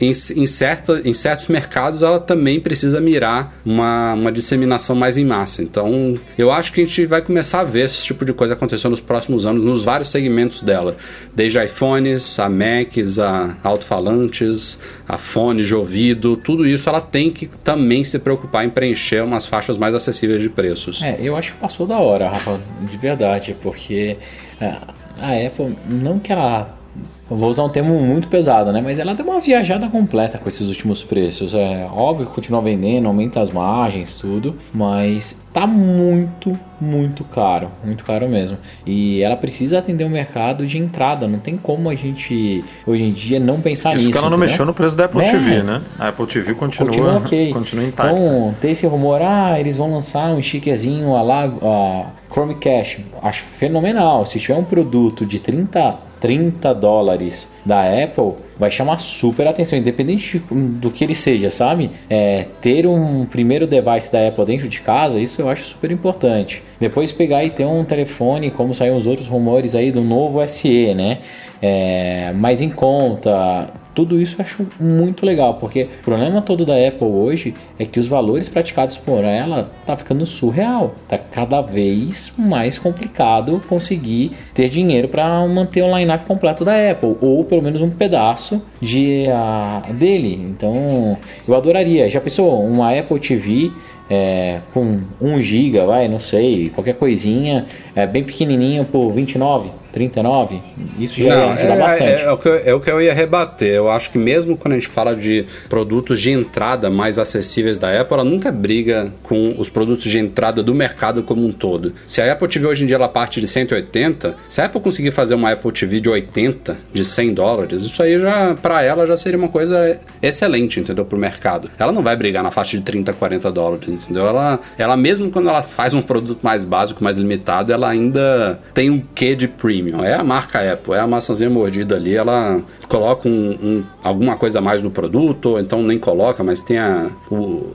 [0.02, 5.26] em, em, certa, em certos mercados ela também precisa mirar uma, uma disseminação mais em
[5.26, 5.62] massa.
[5.62, 8.90] Então, eu acho que a gente vai começar a ver esse tipo de coisa acontecer
[8.90, 10.96] nos próximos anos, nos vários segmentos dela.
[11.36, 17.48] Desde iPhones, a Macs, a alto-falantes, a fones de ouvido, tudo isso ela tem que
[17.48, 21.02] também se preocupar em preencher umas faixas mais acessíveis de preços.
[21.02, 24.18] É, eu acho que passou da hora, Rafa, de verdade, porque
[24.60, 24.76] é,
[25.20, 26.81] a Apple, não que ela.
[27.30, 28.82] Eu vou usar um termo muito pesado, né?
[28.82, 31.54] Mas ela deu uma viajada completa com esses últimos preços.
[31.54, 38.04] É óbvio que continua vendendo, aumenta as margens, tudo, mas tá muito, muito caro, muito
[38.04, 38.58] caro mesmo.
[38.86, 41.26] E ela precisa atender o mercado de entrada.
[41.26, 44.12] Não tem como a gente hoje em dia não pensar Isso nisso.
[44.12, 44.50] que ela não entendeu?
[44.52, 45.32] mexeu no preço da Apple É.
[45.32, 45.82] TV, né?
[45.98, 47.52] A Apple TV continua, Continua ok.
[47.54, 48.12] continua intacta.
[48.14, 53.06] Então, tem esse rumor, ah, eles vão lançar um stickzinho a lá, a Chromecast.
[53.24, 54.26] Acho fenomenal.
[54.26, 60.40] Se tiver um produto de 30, 30 dólares da Apple, vai chamar super atenção, independente
[60.40, 61.90] de- do que ele seja, sabe?
[62.10, 66.62] É, ter um primeiro device da Apple dentro de casa, isso eu acho super importante.
[66.80, 70.94] Depois pegar e ter um telefone, como saíram os outros rumores aí do novo SE,
[70.94, 71.18] né?
[71.62, 73.68] É, mais em conta.
[74.02, 78.00] Tudo isso eu acho muito legal, porque o problema todo da Apple hoje é que
[78.00, 80.96] os valores praticados por ela tá ficando surreal.
[81.08, 87.16] Tá cada vez mais complicado conseguir ter dinheiro para manter o line-up completo da Apple,
[87.22, 90.44] ou pelo menos um pedaço de, a, dele.
[90.50, 91.16] Então,
[91.48, 92.10] eu adoraria.
[92.10, 93.72] Já pensou uma Apple TV
[94.10, 100.62] é, com 1 GB, vai, não sei, qualquer coisinha, é, bem pequenininho por 29, 39,
[101.00, 102.04] isso já Não, ia ajudar é, bastante.
[102.04, 103.74] é, é o que eu, é o que eu ia rebater.
[103.74, 108.00] Eu acho que mesmo quando a gente fala de produtos de entrada mais acessíveis da
[108.00, 111.94] Apple, ela nunca briga com os produtos de entrada do mercado como um todo.
[112.06, 115.12] Se a Apple TV hoje em dia ela parte de 180, se a Apple conseguir
[115.12, 119.18] fazer uma Apple TV de 80, de 100 dólares, isso aí já para ela já
[119.18, 121.70] seria uma coisa excelente, entendeu, pro mercado.
[121.78, 124.26] Ela não vai brigar na faixa de 30, 40 dólares, entendeu?
[124.28, 128.90] Ela, ela mesmo quando ela faz um produto mais básico, mais limitado, ela ainda tem
[128.90, 129.81] um quê de premium.
[130.04, 134.60] É a marca Apple, é a maçãzinha mordida ali, ela coloca um, um- alguma coisa
[134.60, 137.72] a mais no produto, ou então nem coloca, mas tem a, o-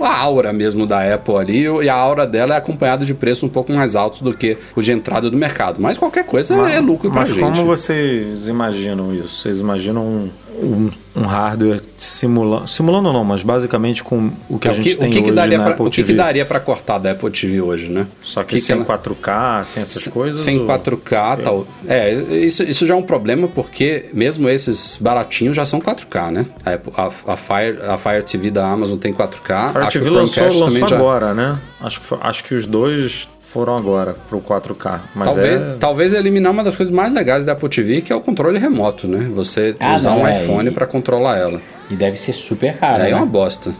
[0.00, 3.48] a aura mesmo da Apple ali, e a aura dela é acompanhada de preço um
[3.48, 5.80] pouco mais alto do que o de entrada do mercado.
[5.80, 7.40] Mas qualquer coisa é lucro pra Mas gente.
[7.40, 9.28] como vocês imaginam isso?
[9.42, 10.30] Vocês imaginam um,
[10.62, 12.68] um, um hardware simulando.
[12.68, 15.18] Simulando não, mas basicamente com o que É, a o gente que, tem o que,
[15.18, 16.16] que hoje daria na pra, Apple o que, que TV.
[16.16, 18.06] daria pra cortar da Apple TV hoje, né?
[18.22, 20.40] Só que, que sem ela- 4K, sem essas coisas?
[20.42, 21.66] Sem ou- 4K tal.
[21.88, 26.46] É, isso, isso já é um problema porque mesmo esses baratinhos já são 4K, né?
[26.64, 29.50] A, Apple- a, a Fire, a Fire TV da Amazon tem 4K.
[29.54, 30.96] A Fire acho que TV o lançou, já.
[30.96, 31.58] agora, né?
[31.80, 35.00] Acho que, foi- acho que os dois foram agora pro 4K.
[35.14, 35.76] Mas Talvez, é.
[35.80, 39.08] talvez eliminar uma das coisas mais legais da Apple TV, que é o controle remoto,
[39.08, 39.30] né?
[39.34, 41.62] Você Ah, usar não, um é, iPhone e- pra controlar ela.
[41.90, 43.02] E deve ser super caro.
[43.02, 43.16] Aí é né?
[43.16, 43.72] uma bosta.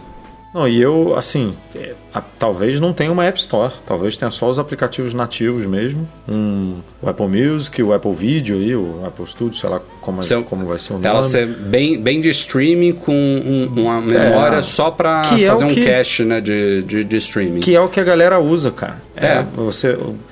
[0.53, 3.71] Não, e eu, assim, é, a- talvez não tenha uma App Store.
[3.85, 6.09] Talvez tenha só os aplicativos nativos mesmo.
[6.27, 10.23] Um, o Apple Music, o Apple Video aí, o Apple Studio, sei lá como, é-
[10.23, 11.05] Seu- como vai ser o nome.
[11.05, 15.65] Ela ser bem, bem de streaming com um- uma memória só pra Que é fazer
[15.65, 17.59] o um que- cache né, de, de, de streaming.
[17.59, 19.01] Que é o que a galera usa, cara.
[19.15, 19.43] É, É.
[19.55, 19.89] você,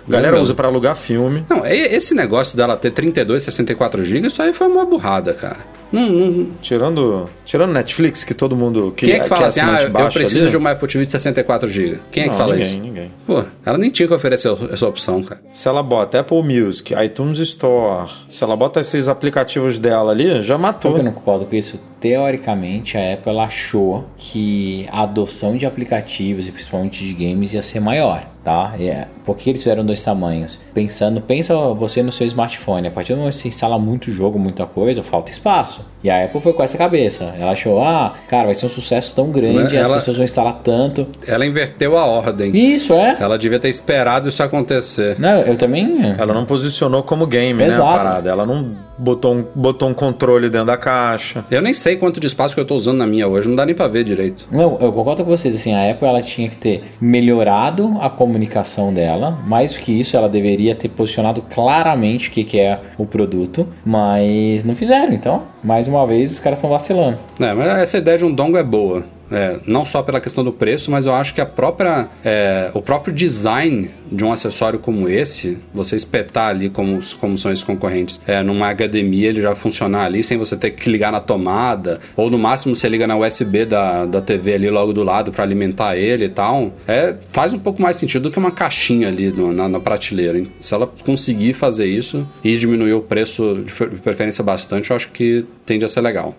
[0.08, 1.46] a galera usa pra alugar filme.
[1.48, 5.78] Não, esse negócio dela ter 32, 64 GB, isso aí foi uma burrada, cara.
[5.90, 9.80] Não, não, Tirando, tirando Netflix, que todo mundo que Quem é que fala assim, ah,
[9.84, 12.00] eu baixa preciso ali, de uma Apple TV de 64 GB?
[12.12, 12.82] Quem é que Não, fala ninguém, isso?
[12.82, 13.12] ninguém.
[13.26, 15.40] Pô, ela nem tinha que oferecer essa opção, cara.
[15.54, 20.58] Se ela bota Apple Music, iTunes Store, se ela bota esses aplicativos dela ali, já
[20.58, 20.98] matou.
[20.98, 21.80] eu não concordo com isso?
[22.00, 27.62] Teoricamente, a Apple ela achou que a adoção de aplicativos e principalmente de games ia
[27.62, 28.74] ser maior, tá?
[28.80, 30.58] É, por que eles fizeram dois tamanhos?
[30.74, 34.40] Pensando, pensa você no seu smartphone, a partir do momento que você instala muito jogo,
[34.40, 35.86] muita coisa, falta espaço.
[36.04, 37.34] E a Apple foi com essa cabeça.
[37.40, 40.54] Ela achou, ah, cara, vai ser um sucesso tão grande, Ela- as pessoas vão instalar
[40.64, 41.08] tanto.
[41.28, 42.56] Ela inverteu a ordem.
[42.56, 43.18] Isso, é?
[43.20, 45.20] Ela devia ter esperado isso acontecer.
[45.20, 46.16] Não, eu também...
[46.18, 47.98] Ela não posicionou como game, né, a Exato.
[48.04, 48.30] parada.
[48.30, 51.44] Ela não botou um, botou um controle dentro da caixa.
[51.50, 53.66] Eu nem sei quanto de espaço que eu tô usando na minha hoje, não dá
[53.66, 54.48] nem pra ver direito.
[54.52, 58.94] Não, eu concordo com vocês, assim, a Apple ela tinha que ter melhorado a comunicação
[58.94, 63.06] dela, mais do que isso, ela deveria ter posicionado claramente o que, que é o
[63.06, 67.18] produto, mas não fizeram, então, mais uma vez, os caras estão vacilando.
[67.40, 69.17] É, mas essa ideia de um dongle é boa.
[69.32, 72.82] É, não só pela questão do preço, mas eu acho que a própria, é, o
[72.82, 78.22] próprio design de um acessório como esse, você espetar ali como, como são esses concorrentes,
[78.26, 82.30] é, numa HDMI ele já funcionar ali sem você ter que ligar na tomada, ou
[82.30, 85.98] no máximo você liga na USB da, da TV ali logo do lado para alimentar
[85.98, 89.52] ele e tal, é, faz um pouco mais sentido do que uma caixinha ali no-
[89.52, 90.38] na, na prateleira.
[90.40, 90.50] hein?
[90.60, 95.10] Se ela conseguir fazer isso e diminuir o preço de fer- preferência bastante, eu acho
[95.12, 96.34] que tende a ser legal.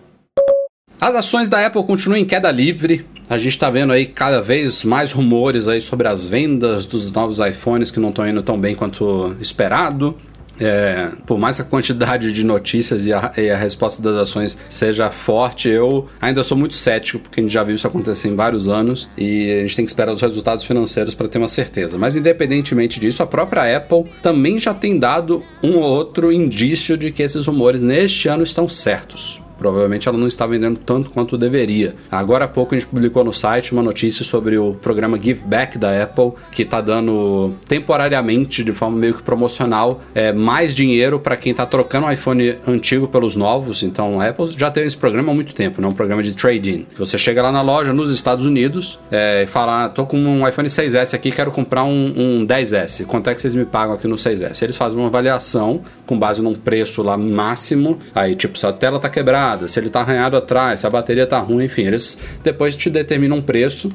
[1.01, 3.05] As ações da Apple continuam em queda livre.
[3.29, 7.39] A gente está vendo aí cada vez mais rumores aí sobre as vendas dos novos
[7.39, 10.17] iPhones que não estão indo tão bem quanto esperado.
[10.59, 14.57] É, por mais que a quantidade de notícias e a, e a resposta das ações
[14.67, 18.35] seja forte, eu ainda sou muito cético, porque a gente já viu isso acontecer em
[18.35, 21.97] vários anos e a gente tem que esperar os resultados financeiros para ter uma certeza.
[21.97, 27.09] Mas independentemente disso, a própria Apple também já tem dado um ou outro indício de
[27.09, 29.39] que esses rumores neste ano estão certos.
[29.59, 31.95] Provavelmente ela não está vendendo tanto quanto deveria.
[32.09, 35.77] Agora há pouco a gente publicou no site uma notícia sobre o programa Give Back
[35.77, 41.35] da Apple, que está dando temporariamente, de forma meio que promocional, é, mais dinheiro para
[41.35, 43.83] quem está trocando o iPhone antigo pelos novos.
[43.83, 45.87] Então a Apple já teve esse programa há muito tempo, né?
[45.87, 46.85] um programa de trade-in.
[46.97, 50.47] Você chega lá na loja nos Estados Unidos é, e fala: ah, tô com um
[50.47, 53.05] iPhone 6S aqui, quero comprar um, um 10S.
[53.05, 54.61] Quanto é que vocês me pagam aqui no 6S?
[54.61, 57.99] Eles fazem uma avaliação com base num preço lá máximo.
[58.15, 61.25] Aí, tipo, se a tela tá quebrada, se ele tá arranhado atrás, se a bateria
[61.25, 63.91] tá ruim, enfim, eles depois te determinam um preço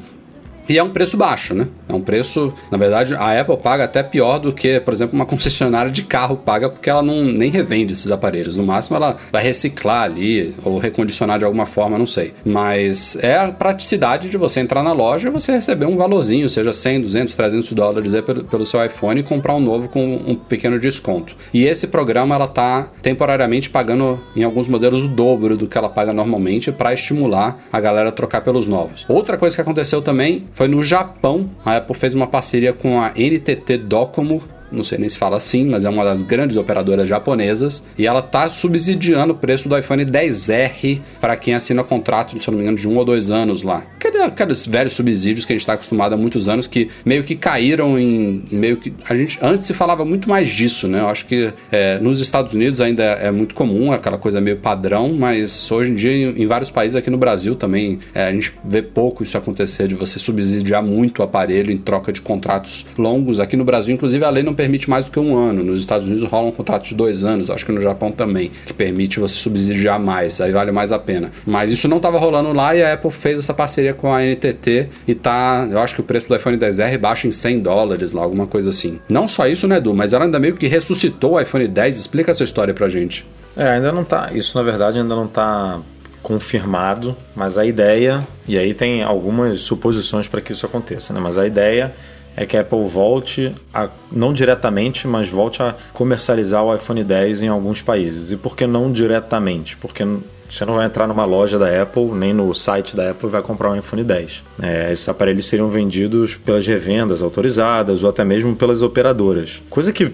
[0.69, 1.69] E é um preço baixo, né?
[1.89, 5.27] É um preço, na verdade, a Apple paga até pior do que, por exemplo, uma
[5.27, 8.57] concessionária de carro paga, porque ela não nem revende esses aparelhos.
[8.57, 12.33] No máximo, ela vai reciclar ali ou recondicionar de alguma forma, não sei.
[12.45, 16.73] Mas é a praticidade de você entrar na loja e você receber um valorzinho, seja
[16.73, 20.81] 100, 200, 300 dólares aí pelo, seu iPhone e comprar um novo com um pequeno
[20.81, 21.37] desconto.
[21.53, 25.89] E esse programa ela tá temporariamente pagando em alguns modelos o dobro do que ela
[25.89, 29.05] paga normalmente para estimular a galera a trocar pelos novos.
[29.09, 31.51] Outra coisa que aconteceu também foi no Japão.
[31.65, 34.43] A Apple fez uma parceria com a NTT Docomo,
[34.75, 38.21] não sei nem se fala assim, mas é uma das grandes operadoras japonesas, e ela
[38.21, 42.77] está subsidiando o preço do iPhone 10R para quem assina contrato, se não me engano,
[42.77, 43.85] de um ou dois anos lá.
[44.25, 47.99] Aqueles velhos subsídios que a gente está acostumado há muitos anos que meio que caíram
[47.99, 51.01] em, meio que a gente antes se falava muito mais disso, né?
[51.01, 55.15] Eu acho que é, nos Estados Unidos ainda é, muito comum aquela coisa meio padrão,
[55.15, 58.83] mas hoje em dia em, vários países aqui no Brasil também é, a gente vê
[58.83, 63.41] pouco isso acontecer de você subsidiar muito o aparelho em troca de contratos longos.
[63.41, 65.63] Aqui no Brasil, inclusive, a lei não permite mais do que um ano.
[65.63, 68.73] Nos Estados Unidos rola um contrato de dois anos, acho que no Japão também, que
[68.73, 71.31] permite você subsidiar mais, aí vale mais a pena.
[71.47, 74.89] Mas isso não estava rolando lá e a Apple fez essa parceria com a NTT
[75.07, 78.23] e tá, eu acho que o preço do iPhone 10R baixa em 100 dólares lá,
[78.23, 78.99] alguma coisa assim.
[79.11, 81.99] Não só isso, né, Edu, mas ela ainda meio que ressuscitou o iPhone 10.
[81.99, 83.27] Explica essa história pra gente.
[83.57, 85.81] É, ainda não tá, isso na verdade ainda não tá
[86.25, 91.21] confirmado, mas a ideia, e aí tem algumas suposições para que isso aconteça, né?
[91.21, 91.95] Mas a ideia
[92.37, 97.43] é que a Apple volte a, não diretamente, mas volte a comercializar o iPhone 10
[97.43, 98.33] em alguns países.
[98.33, 99.77] E por que não diretamente?
[99.77, 100.05] Porque
[100.49, 103.71] você não vai entrar numa loja da Apple, nem no site da Apple vai comprar
[103.71, 104.43] um iPhone 10.
[104.63, 109.63] É, esses aparelhos seriam vendidos pelas revendas autorizadas ou até mesmo pelas operadoras.
[109.71, 110.13] Coisa que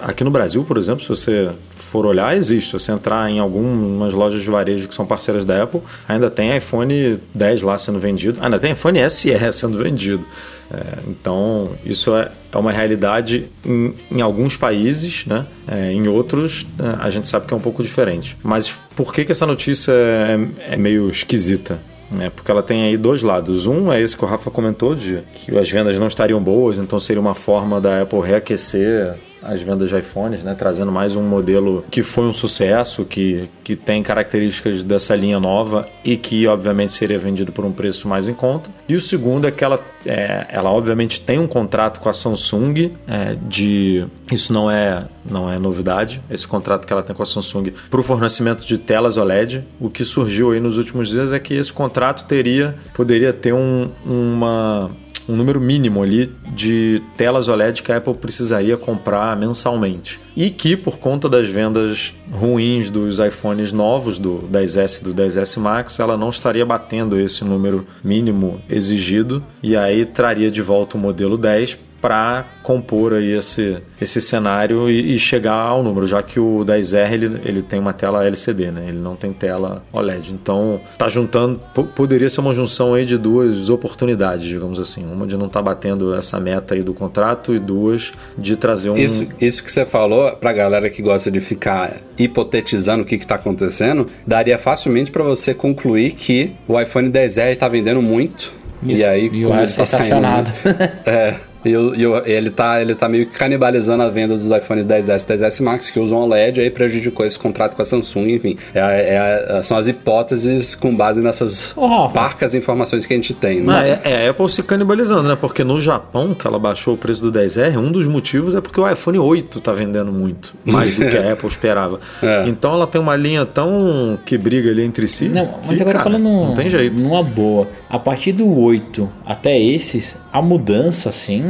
[0.00, 2.70] aqui no Brasil, por exemplo, se você for olhar, existe.
[2.70, 6.56] Se você entrar em algumas lojas de varejo que são parceiras da Apple, ainda tem
[6.56, 8.38] iPhone 10 lá sendo vendido.
[8.40, 10.24] Ainda tem iPhone SE sendo vendido.
[10.72, 15.46] É, então, isso é, é uma realidade em, em alguns países, né?
[15.68, 18.36] É, em outros, é, a gente sabe que é um pouco diferente.
[18.42, 21.78] Mas por que, que essa notícia é, é meio esquisita?
[22.18, 23.66] É, porque ela tem aí dois lados.
[23.66, 26.98] Um é esse que o Rafa comentou, de que as vendas não estariam boas, então
[26.98, 30.54] seria uma forma da Apple reaquecer as vendas de iPhones, né?
[30.54, 35.88] trazendo mais um modelo que foi um sucesso, que, que tem características dessa linha nova
[36.04, 38.70] e que obviamente seria vendido por um preço mais em conta.
[38.88, 42.92] E o segundo é que ela, é, ela obviamente tem um contrato com a Samsung
[43.06, 47.26] é, de isso não é não é novidade esse contrato que ela tem com a
[47.26, 49.64] Samsung para o fornecimento de telas OLED.
[49.78, 53.90] O que surgiu aí nos últimos dias é que esse contrato teria poderia ter um,
[54.04, 54.90] uma
[55.28, 60.20] um número mínimo ali de telas OLED que a Apple precisaria comprar mensalmente.
[60.36, 65.60] E que, por conta das vendas ruins dos iPhones novos, do 10S e do 10S
[65.60, 71.00] Max, ela não estaria batendo esse número mínimo exigido e aí traria de volta o
[71.00, 76.40] modelo 10 para compor aí esse, esse cenário e, e, chegar ao número, já que
[76.40, 78.86] o 10R ele, ele tem uma tela LCD, né?
[78.88, 80.32] Ele não tem tela OLED.
[80.32, 81.60] Então, tá juntando,
[81.94, 85.04] poderia ser uma junção aí de duas oportunidades, digamos assim.
[85.04, 88.90] Uma de não estar tá batendo essa meta aí do contrato e duas de trazer
[88.90, 93.14] um Isso, isso que você falou pra galera que gosta de ficar hipotetizando o que
[93.14, 99.00] está acontecendo, daria facilmente para você concluir que o iPhone 10R está vendendo muito isso.
[99.00, 100.50] E aí, e como ele está estacionado.
[101.06, 101.36] é.
[101.64, 105.34] E, e, ele, tá, ele tá meio que canibalizando a venda dos iPhones 10S e
[105.34, 108.56] 10S Max que usam OLED, aí prejudicou esse contrato com a Samsung, enfim.
[108.74, 113.60] É, é, são as hipóteses com base nessas oh, parcas informações que a gente tem.
[113.60, 114.00] Né?
[114.04, 115.36] É, é a Apple se canibalizando, né?
[115.40, 118.80] Porque no Japão, que ela baixou o preço do 10R, um dos motivos é porque
[118.80, 122.00] o iPhone 8 tá vendendo muito, mais do que a Apple esperava.
[122.22, 122.44] É.
[122.46, 125.28] Então ela tem uma linha tão que briga ali entre si.
[125.28, 127.02] Não, mas que, agora cara, falando não tem jeito.
[127.02, 131.42] numa boa, a partir do 8 até esses, a mudança, assim,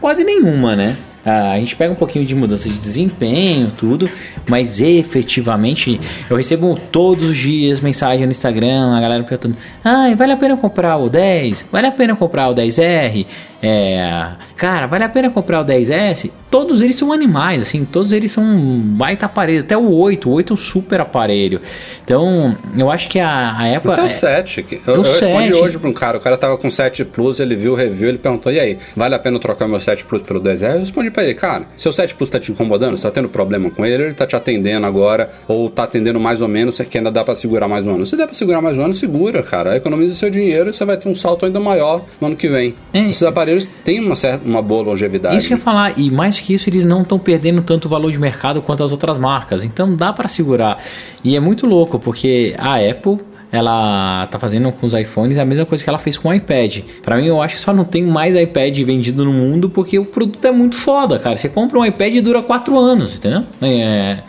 [0.00, 0.96] quase nenhuma, né?
[1.24, 4.10] Ah, a gente pega um pouquinho de mudança de desempenho, tudo,
[4.48, 10.32] mas efetivamente eu recebo todos os dias mensagem no Instagram, a galera perguntando: ah, vale
[10.32, 11.66] a pena comprar o 10?
[11.70, 13.26] Vale a pena comprar o 10R?
[13.62, 16.30] É, cara, vale a pena comprar o 10S?
[16.50, 18.44] Todos eles são animais, assim, todos eles são
[18.84, 21.60] baita aparelho, até o 8, o 8 é um super aparelho.
[22.04, 23.92] Então, eu acho que a, a Apple.
[23.92, 24.66] Até o 7.
[24.86, 25.24] Eu, eu 7.
[25.24, 28.08] respondi hoje para um cara, o cara tava com 7 Plus, ele viu o review,
[28.08, 30.74] ele perguntou: e aí, vale a pena trocar meu 7 Plus pelo 10S?
[30.74, 32.96] Eu respondi para ele, cara, seu 7 Plus tá te incomodando?
[32.96, 34.02] Você tá tendo problema com ele?
[34.02, 37.36] Ele tá te atendendo agora, ou tá atendendo mais ou menos, que ainda dá para
[37.36, 38.04] segurar mais um ano.
[38.04, 39.76] Se der para segurar mais um ano, segura, cara.
[39.76, 42.74] Economiza seu dinheiro e você vai ter um salto ainda maior no ano que vem.
[42.92, 43.00] É.
[43.00, 45.36] Esses aparelhos aparelhos têm uma, certa, uma boa longevidade.
[45.36, 48.10] Isso que eu ia falar, e mais que isso, eles não estão perdendo tanto valor
[48.10, 49.62] de mercado quanto as outras marcas.
[49.62, 50.82] Então dá para segurar.
[51.22, 53.18] E é muito louco, porque a Apple
[53.52, 56.78] ela tá fazendo com os iPhones a mesma coisa que ela fez com o iPad.
[57.02, 60.06] Pra mim, eu acho que só não tem mais iPad vendido no mundo porque o
[60.06, 61.36] produto é muito foda, cara.
[61.36, 63.44] Você compra um iPad e dura 4 anos, entendeu?
[63.60, 64.20] É,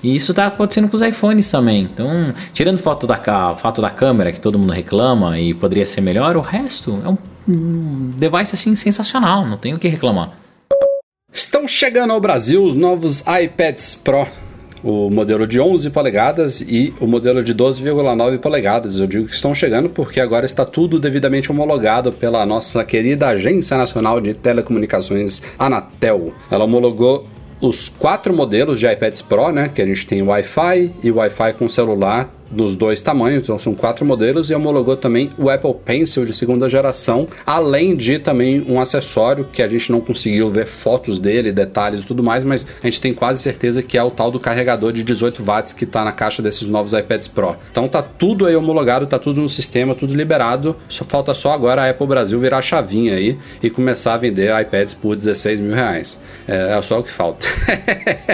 [0.00, 1.82] e isso tá acontecendo com os iPhones também.
[1.92, 3.16] Então, tirando foto da,
[3.56, 7.18] fato da câmera, que todo mundo reclama e poderia ser melhor, o resto é um,
[7.48, 10.30] um device assim sensacional, não tem o que reclamar.
[11.32, 14.26] Estão chegando ao Brasil os novos iPads Pro.
[14.82, 18.96] O modelo de 11 polegadas e o modelo de 12,9 polegadas.
[18.96, 23.76] Eu digo que estão chegando porque agora está tudo devidamente homologado pela nossa querida Agência
[23.76, 26.32] Nacional de Telecomunicações, Anatel.
[26.50, 27.26] Ela homologou
[27.60, 29.68] os quatro modelos de iPads Pro, né?
[29.68, 34.04] Que a gente tem Wi-Fi e Wi-Fi com celular nos dois tamanhos, então são quatro
[34.04, 39.46] modelos, e homologou também o Apple Pencil de segunda geração, além de também um acessório
[39.52, 43.00] que a gente não conseguiu ver fotos dele, detalhes e tudo mais, mas a gente
[43.00, 46.12] tem quase certeza que é o tal do carregador de 18 watts que está na
[46.12, 47.56] caixa desses novos iPads Pro.
[47.70, 51.82] Então tá tudo aí homologado, tá tudo no sistema, tudo liberado, só falta só agora
[51.82, 55.74] a Apple Brasil virar a chavinha aí e começar a vender iPads por 16 mil
[55.74, 56.18] reais.
[56.46, 57.47] É, é só o que falta.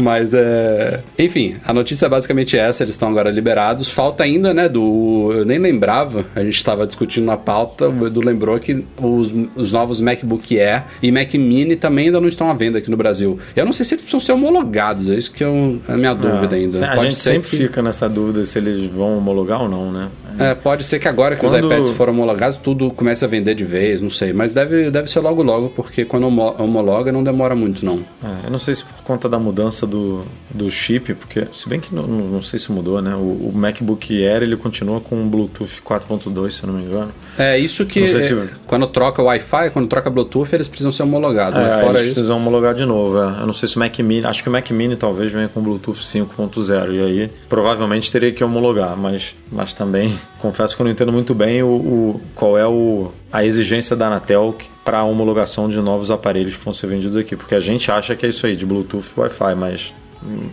[0.00, 1.00] mas é.
[1.18, 3.88] Enfim, a notícia é basicamente essa eles estão agora liberados.
[3.88, 5.30] Falta ainda, né, do.
[5.34, 9.72] Eu nem lembrava, a gente estava discutindo na pauta, o Edu lembrou que os, os
[9.72, 13.38] novos MacBook Air e Mac Mini também ainda não estão à venda aqui no Brasil.
[13.54, 16.14] Eu não sei se eles precisam ser homologados, é isso que eu, é a minha
[16.14, 16.84] dúvida ainda.
[16.84, 19.90] A Pode gente ser sempre que- fica nessa dúvida se eles vão homologar ou não,
[19.92, 20.08] né?
[20.38, 23.54] É, pode ser que agora que Quando- os iPads foram homologados, tudo comece a vender
[23.54, 24.32] de vez, não sei.
[24.32, 28.04] Mas deve, deve ser logo logo, porque quando homo- homologa não demora muito, não.
[28.22, 31.94] É, eu não sei se conta da mudança do, do chip, porque se bem que
[31.94, 33.14] não, não sei se mudou, né?
[33.14, 37.12] O, o MacBook Air ele continua com Bluetooth 4.2, se eu não me engano.
[37.38, 41.02] É isso que se- é, quando troca o Wi-Fi, quando troca Bluetooth, eles precisam ser
[41.02, 41.56] homologados.
[41.58, 42.04] É, mas eles fora isso.
[42.06, 43.18] precisam homologar de novo.
[43.18, 43.40] é.
[43.42, 45.60] Eu não sei se o Mac Mini, acho que o Mac Mini talvez venha com
[45.60, 50.90] Bluetooth 5.0 e aí provavelmente teria que homologar, mas, mas também confesso que eu não
[50.92, 55.66] entendo muito bem o, o- qual é o, a exigência da Anatel para a homologação
[55.68, 58.46] de novos aparelhos que vão ser vendidos aqui, porque a gente acha que é isso
[58.46, 60.50] aí de Bluetooth e Wi-Fi, mas hum,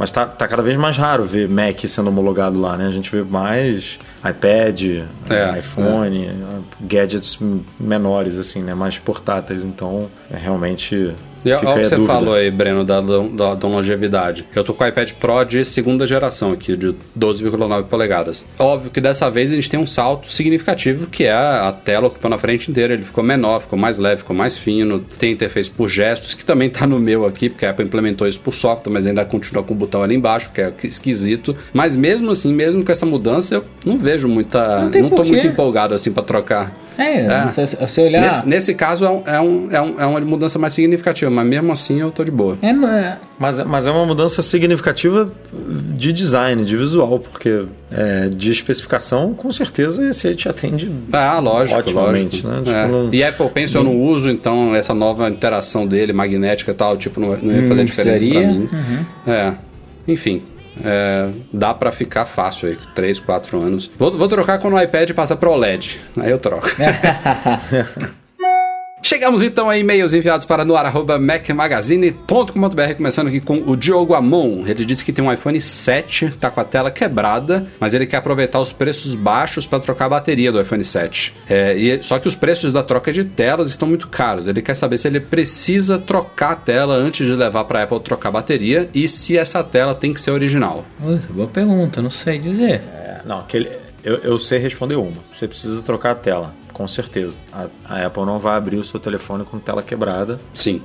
[0.00, 2.86] mas tá, tá cada vez mais raro ver Mac sendo homologado lá, né?
[2.86, 6.30] A gente vê mais iPad, É, iPhone,
[6.80, 7.38] gadgets
[7.78, 8.72] menores, assim, né?
[8.72, 9.62] Mais portáteis.
[9.62, 11.14] Então, é realmente.
[11.44, 12.14] E fica olha o que a você dúvida.
[12.14, 14.46] falou aí, Breno, da, da, da longevidade.
[14.54, 18.44] Eu tô com o iPad Pro de segunda geração aqui, de 12,9 polegadas.
[18.58, 22.34] Óbvio que dessa vez a gente tem um salto significativo, que é a tela ocupando
[22.34, 22.94] a frente inteira.
[22.94, 25.00] Ele ficou menor, ficou mais leve, ficou mais fino.
[25.18, 28.40] Tem interface por gestos, que também tá no meu aqui, porque a Apple implementou isso
[28.40, 31.56] por software, mas ainda continua com o botão ali embaixo, que é esquisito.
[31.72, 34.82] Mas mesmo assim, mesmo com essa mudança, eu não vejo muita...
[34.82, 36.74] Não Não, tô muito empolgado assim pra trocar.
[37.02, 37.50] É, É.
[37.52, 38.20] Se, se você olhar.
[38.22, 41.46] Nesse, nesse caso é, um- é, um, é, um- é uma mudança mais significativa, mas
[41.46, 42.58] mesmo assim eu tô de boa.
[42.62, 45.30] É, não é- Mas, mas é uma mudança significativa
[45.94, 50.92] de design, de visual, porque é, de especificação, com certeza, esse aí te atende.
[51.12, 52.48] Ah, lógico, Otimamente, lógico.
[52.48, 52.58] né?
[52.58, 52.88] Tipo, É.
[52.88, 56.96] não- E Apple Pencil eu não uso, então essa nova interação dele, magnética e tal,
[56.96, 58.68] tipo, não, não ia fazer Hum, diferença pra mim.
[59.26, 59.52] É,
[60.06, 60.42] enfim.
[60.84, 63.90] É, dá pra ficar fácil aí, 3, 4 anos.
[63.98, 66.00] Vou, vou trocar quando o iPad passar pro OLED.
[66.18, 66.68] Aí eu troco.
[69.02, 74.66] Chegamos então a e-mails enviados para noar.macmagazine.com.br, começando aqui com o Diogo Amon.
[74.66, 78.18] Ele disse que tem um iPhone 7, tá com a tela quebrada, mas ele quer
[78.18, 81.34] aproveitar os preços baixos para trocar a bateria do iPhone 7.
[81.48, 84.46] É, e, só que os preços da troca de telas estão muito caros.
[84.46, 88.00] Ele quer saber se ele precisa trocar a tela antes de levar para a Apple
[88.00, 90.84] trocar a bateria e se essa tela tem que ser original.
[91.30, 92.82] Boa pergunta, não sei dizer.
[92.92, 93.70] É, não, aquele,
[94.04, 95.16] eu, eu sei responder uma.
[95.32, 97.38] Você precisa trocar a tela, com certeza.
[97.52, 100.80] A, a Apple não vai abrir o seu telefone com tela quebrada Sim.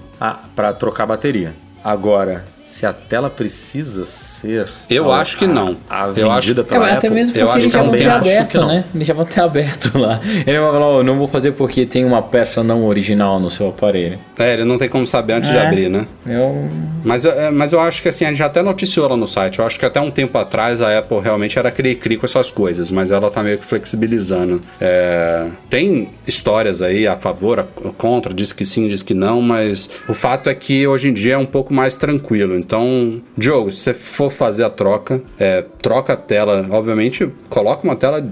[0.53, 1.55] para trocar a bateria.
[1.81, 4.67] Agora, se a tela precisa ser.
[4.89, 5.77] Eu a- acho que não.
[5.87, 7.09] A, a Eu acho- vendida É, pela mas até Apple.
[7.11, 8.85] mesmo eu porque acho eles que já vão ter acho aberto, né?
[8.95, 10.19] Eles já vão ter aberto lá.
[10.47, 13.69] Ele vai falar, ó, não vou fazer porque tem uma peça não original no seu
[13.69, 14.17] aparelho.
[14.39, 15.61] É, ele não tem como saber antes de É.
[15.65, 16.07] abrir, né?
[16.27, 16.67] Eu...
[17.03, 19.59] Mas, é, mas eu acho que assim, a gente até noticiou lá no site.
[19.59, 22.91] Eu acho que até um tempo atrás a Apple realmente era cri-cri com essas coisas,
[22.91, 24.59] mas ela tá meio que flexibilizando.
[24.81, 27.63] É, tem histórias aí a favor, a
[27.95, 31.35] contra, diz que sim, diz que não, mas o fato é que hoje em dia
[31.35, 32.54] é um pouco mais tranquilo.
[32.57, 37.95] Então, Diogo, se você for fazer a troca, é, troca a tela, obviamente, coloca uma
[37.95, 38.25] tela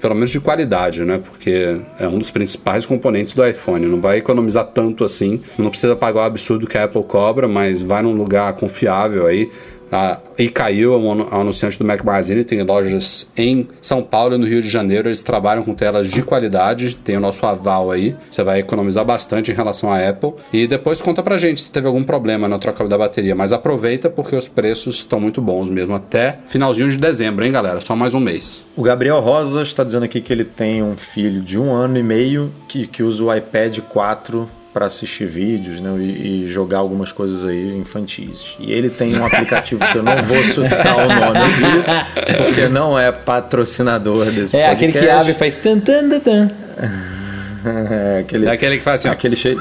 [0.00, 1.18] pelo menos de qualidade, né?
[1.22, 3.86] Porque é um dos principais componentes do iPhone.
[3.86, 7.82] Não vai economizar tanto assim, não precisa pagar o absurdo que a Apple cobra, mas
[7.82, 9.50] vai num lugar confiável aí.
[9.92, 14.38] A Icaiu é um anu- anunciante do Mac Magazine, tem lojas em São Paulo e
[14.38, 15.08] no Rio de Janeiro.
[15.08, 18.14] Eles trabalham com telas de qualidade, tem o nosso aval aí.
[18.30, 20.32] Você vai economizar bastante em relação à Apple.
[20.52, 23.34] E depois conta pra gente se teve algum problema na troca da bateria.
[23.34, 25.94] Mas aproveita porque os preços estão muito bons mesmo.
[25.94, 27.80] Até finalzinho de dezembro, hein, galera?
[27.80, 28.68] Só mais um mês.
[28.76, 32.02] O Gabriel Rosa está dizendo aqui que ele tem um filho de um ano e
[32.02, 37.10] meio que, que usa o iPad 4 para assistir vídeos né, e, e jogar algumas
[37.10, 38.56] coisas aí infantis.
[38.60, 42.98] E ele tem um aplicativo que eu não vou citar o nome aqui, porque não
[42.98, 45.20] é patrocinador desse É aquele que podcast.
[45.22, 46.50] abre e faz tan tan tan tan.
[47.62, 49.12] É aquele, É aquele que faz assim, ó.
[49.12, 49.60] aquele cheio.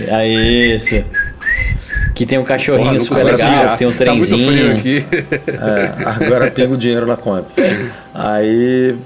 [0.00, 1.04] É isso.
[2.14, 4.76] Que tem um cachorrinho Porra, super legal, que tem um Tá muito frio trenzinho.
[4.76, 5.04] aqui.
[5.48, 7.48] É, agora pinga o dinheiro na conta.
[8.14, 8.96] Aí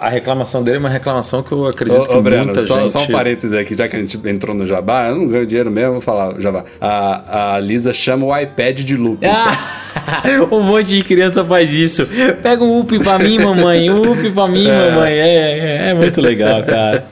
[0.00, 2.80] a reclamação dele é uma reclamação que eu acredito que Ô, ô Breno, muita só,
[2.80, 2.92] gente...
[2.92, 5.70] só um parêntese aqui, já que a gente entrou no Jabá, eu não ganho dinheiro
[5.70, 6.64] mesmo, vou falar Jabá.
[6.80, 9.24] A, a Lisa chama o iPad de loop.
[9.26, 9.58] Ah,
[10.50, 12.06] um monte de criança faz isso.
[12.42, 13.90] Pega um up pra mim, mamãe.
[13.90, 15.12] Um up pra mim, mamãe.
[15.12, 17.04] É, é, é muito legal, cara.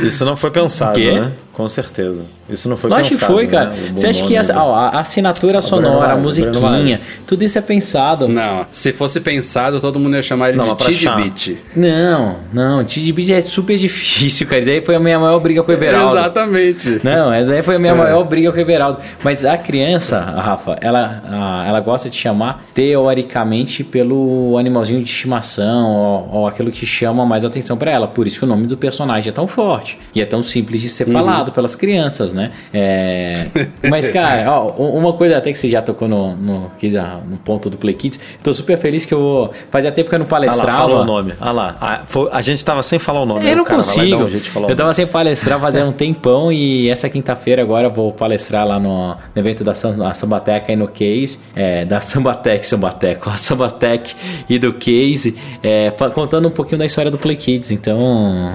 [0.00, 1.12] Isso não foi pensado, Quê?
[1.12, 1.32] né?
[1.58, 2.24] Com certeza.
[2.48, 3.32] Isso não foi Lógico que pensado.
[3.32, 3.70] foi, cara.
[3.70, 3.76] né?
[3.92, 7.58] Você acha que a, a, ó, a assinatura sonora, a Vaz, Breno musiquinha, tudo isso
[7.58, 8.28] é pensado.
[8.28, 10.84] Não, se fosse pensado, todo mundo ia chamar ele Não, de.
[10.84, 11.58] Tidbit.
[11.74, 12.17] Não,
[12.52, 12.84] não.
[12.84, 14.60] Tidbit é super difícil, cara.
[14.60, 16.16] Isso aí foi a minha maior briga com o Everaldo.
[16.18, 17.00] Exatamente.
[17.02, 17.96] Não, essa aí foi a minha É.
[17.96, 18.98] maior briga com o Everaldo.
[19.22, 25.90] Mas a criança, a Rafa, ela, ela gosta de chamar teoricamente pelo animalzinho de estimação
[25.90, 28.06] ou, ou aquilo que chama mais atenção pra ela.
[28.06, 30.88] Por isso que o nome do personagem é tão forte e é tão simples de
[30.88, 31.12] ser Uhum.
[31.14, 32.50] falado pelas crianças, né?
[32.72, 33.46] É,
[33.88, 37.70] Mas, cara, ó, uma coisa até que você já tocou no, no, ah, no ponto
[37.70, 38.20] do Play Kids.
[38.42, 39.52] Tô super feliz que eu vou.
[39.70, 40.78] Fazia tempo que eu não Ah lá, palestrava.
[40.78, 41.32] falou o nome.
[41.40, 42.02] Ah lá.
[42.08, 43.44] A, foi- a gente tava sem falar o nome.
[43.44, 44.24] Eu aí não cara consigo.
[44.24, 48.66] um eu tava sem palestrar fazendo um tempão e essa quinta-feira agora eu vou palestrar
[48.66, 54.14] lá no, no evento da Sambateca e no Case, é, da Sambatec, Sambateca, a Sambatec
[54.48, 57.70] e do Case, é, contando um pouquinho da história do Play Kids.
[57.70, 58.54] Então,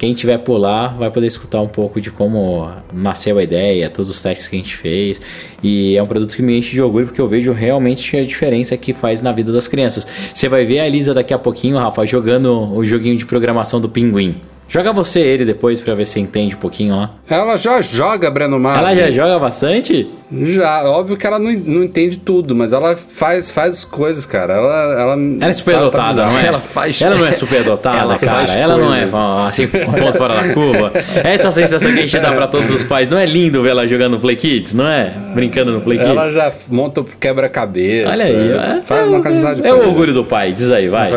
[0.00, 4.10] quem tiver por lá vai poder escutar um pouco de como nasceu a ideia, todos
[4.10, 5.20] os testes que a gente fez.
[5.62, 8.74] E é um produto que me enche de orgulho porque eu vejo realmente a diferença
[8.78, 10.06] que faz na vida das crianças.
[10.32, 13.90] Você vai ver a Elisa daqui a pouquinho, Rafa, jogando o joguinho de programação do
[13.90, 14.40] Pinguim.
[14.72, 17.10] Joga você ele depois pra ver se você entende um pouquinho lá.
[17.28, 18.78] Ela já joga, Breno Massa.
[18.78, 20.08] Ela já joga bastante?
[20.32, 24.52] Já, óbvio que ela não, não entende tudo, mas ela faz, faz coisas, cara.
[24.54, 26.30] Ela, ela, Ela é super tá- tá dotada, bizarra.
[26.32, 26.46] não é?
[26.46, 28.32] Ela faz- Ela não é super dotada, Ela cara.
[28.32, 29.48] faz Ela não é coisa.
[29.48, 30.92] assim, ponto fora da curva.
[31.24, 33.08] Essa sensação que a gente dá pra todos os pais.
[33.08, 35.12] Não é lindo ver ela jogando no Play Kids, não é?
[35.34, 36.10] Brincando no Play Kids.
[36.12, 38.08] Ela já monta o quebra-cabeça.
[38.10, 39.88] Olha aí, é, Faz uma quantidade de é o coisa.
[39.88, 41.10] orgulho do pai, diz aí, vai.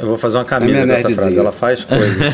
[0.00, 1.38] Eu vou fazer- uma É camisa minha com essa frase.
[1.38, 2.16] Ela faz coisas.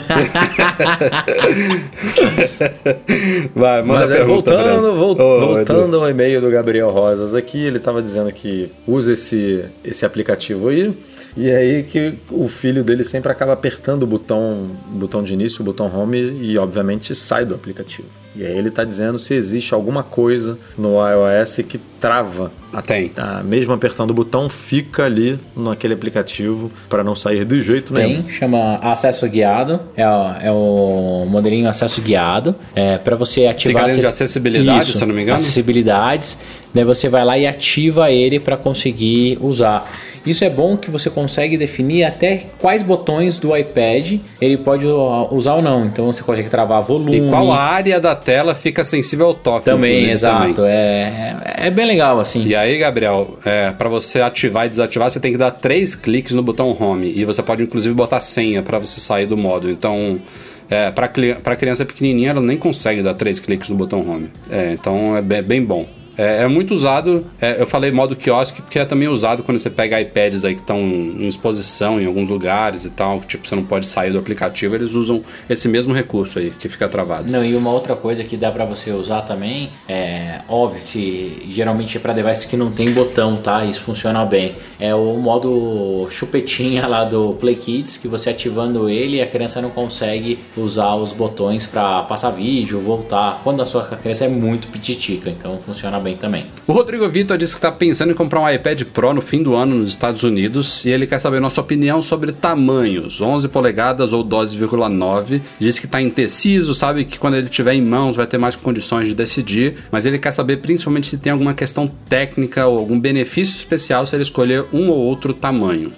[3.55, 7.59] Vai, manda Mas é, pergunta, voltando, vol- Ô, voltando ao e-mail do Gabriel Rosas aqui,
[7.65, 10.93] ele estava dizendo que usa esse, esse aplicativo aí,
[11.37, 15.35] e é aí que o filho dele sempre acaba apertando o botão, o botão de
[15.35, 18.09] início, o botão home, e obviamente sai do aplicativo.
[18.37, 22.53] E aí ele está dizendo se existe alguma coisa no iOS que trava.
[22.73, 23.09] Ah, Tem.
[23.09, 28.23] Tá, mesmo apertando o botão, fica ali naquele aplicativo para não sair de jeito nenhum.
[28.23, 29.81] Tem, chama acesso guiado.
[29.97, 32.55] É, o- é o modelinho acesso guiado.
[32.75, 33.89] É, para você ativar.
[33.89, 35.37] você- de acessibilidade, se eu não me engano?
[35.37, 36.39] Acessibilidades.
[36.77, 39.91] Daí você vai lá e ativa ele para conseguir usar.
[40.27, 45.55] Isso é bom que você consegue definir até quais botões do iPad ele pode usar
[45.55, 45.87] ou não.
[45.87, 47.17] Então você consegue travar volume.
[47.17, 49.65] E qual área da tela fica sensível ao toque?
[49.65, 50.53] Também, exato.
[50.53, 50.71] também.
[50.71, 52.45] É, é bem legal assim.
[52.45, 56.35] E aí, Gabriel, é, para você ativar e desativar, você tem que dar três cliques
[56.35, 57.11] no botão Home.
[57.17, 59.71] E você pode, inclusive, botar senha para você sair do modo.
[59.71, 60.21] Então,
[60.69, 64.29] é, para criança pequenininha, ela nem consegue dar três cliques no botão Home.
[64.51, 65.96] É, então, é bem, bem bom.
[66.17, 69.71] É, é muito usado, é, eu falei modo quiosque porque é também usado quando você
[69.71, 73.55] pega iPads aí que estão em exposição em alguns lugares e tal, que tipo, você
[73.55, 77.31] não pode sair do aplicativo, eles usam esse mesmo recurso aí, que fica travado.
[77.31, 81.97] Não, e uma outra coisa que dá pra você usar também, é óbvio que geralmente
[81.97, 83.65] é pra device que não tem botão, tá?
[83.65, 84.57] Isso funciona bem.
[84.79, 89.71] É o modo chupetinha lá do Play Kids, que você ativando ele, a criança não
[89.71, 93.41] consegue usar os botões pra passar vídeo, voltar.
[93.43, 96.47] Quando a sua criança é muito pititica, então funciona bem também.
[96.67, 99.55] O Rodrigo Vitor disse que está pensando em comprar um iPad Pro no fim do
[99.55, 104.25] ano nos Estados Unidos e ele quer saber nossa opinião sobre tamanhos, 11 polegadas ou
[104.25, 105.41] 12,9.
[105.59, 109.09] Diz que está indeciso, sabe que quando ele tiver em mãos vai ter mais condições
[109.09, 113.57] de decidir, mas ele quer saber principalmente se tem alguma questão técnica ou algum benefício
[113.57, 115.93] especial se ele escolher um ou outro tamanho.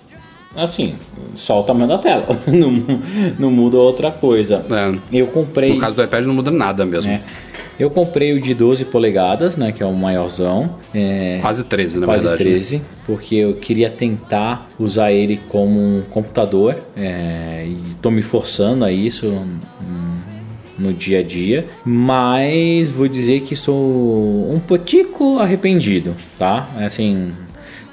[0.56, 0.94] Assim,
[1.34, 2.72] só o tamanho da tela, não,
[3.38, 4.64] não muda outra coisa.
[4.70, 4.98] É.
[5.18, 5.74] Eu comprei.
[5.74, 7.12] No caso do iPad não muda nada mesmo.
[7.12, 7.22] né?
[7.78, 10.74] Eu comprei o de 12 polegadas, né, que é o maiorzão.
[10.92, 12.44] É, Quase 13, na quase verdade.
[12.44, 12.50] né?
[12.50, 18.84] 13, porque eu queria tentar usar ele como um computador é, e tô me forçando
[18.84, 20.18] a isso hum,
[20.78, 23.76] no dia a dia, mas vou dizer que estou
[24.52, 26.68] um potico arrependido, tá?
[26.78, 27.28] Assim,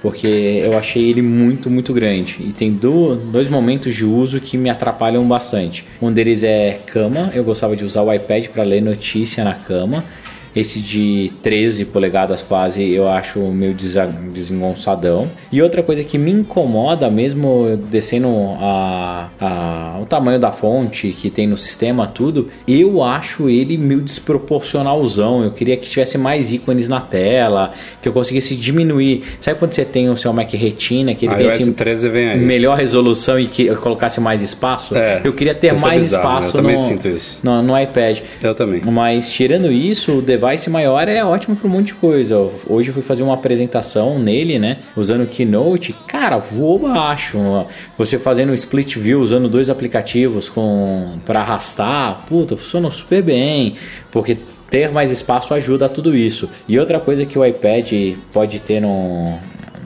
[0.06, 2.38] porque eu achei ele muito, muito grande.
[2.40, 5.84] E tem do- dois momentos de uso que me atrapalham bastante.
[6.00, 10.06] Um deles é cama, eu gostava de usar o iPad para ler notícia na cama.
[10.56, 15.30] Esse de 13 polegadas quase eu acho meio desengonçadão.
[15.52, 18.30] E outra coisa que me incomoda, mesmo descendo
[18.60, 24.02] a, a- o tamanho da fonte que tem no sistema, tudo, eu acho ele meio
[24.02, 25.44] desproporcionalzão.
[25.44, 29.24] Eu queria que tivesse mais ícones na tela, que eu conseguisse diminuir.
[29.40, 32.30] Sabe quando você tem o seu Mac Retina, que ele A tem assim, 13 vem
[32.30, 32.40] aí.
[32.40, 34.96] melhor resolução e que eu colocasse mais espaço?
[34.96, 37.40] É, eu queria ter é mais bizarro, espaço eu também no, sinto isso.
[37.44, 38.20] no, no iPad.
[38.42, 38.82] Eu também.
[38.86, 42.38] Mas tirando isso, o device maior é ótimo para um monte de coisa.
[42.70, 44.78] Hoje eu fui fazer uma apresentação nele, né?
[44.96, 45.94] Usando o Keynote.
[46.08, 47.38] Cara, voou baixo.
[47.98, 53.74] Você fazendo split view usando dois aplicativos com para arrastar, puta, funcionou super bem.
[54.12, 54.38] Porque
[54.70, 56.50] ter mais espaço ajuda a tudo isso.
[56.68, 57.92] E outra coisa que o iPad
[58.34, 59.38] pode ter no,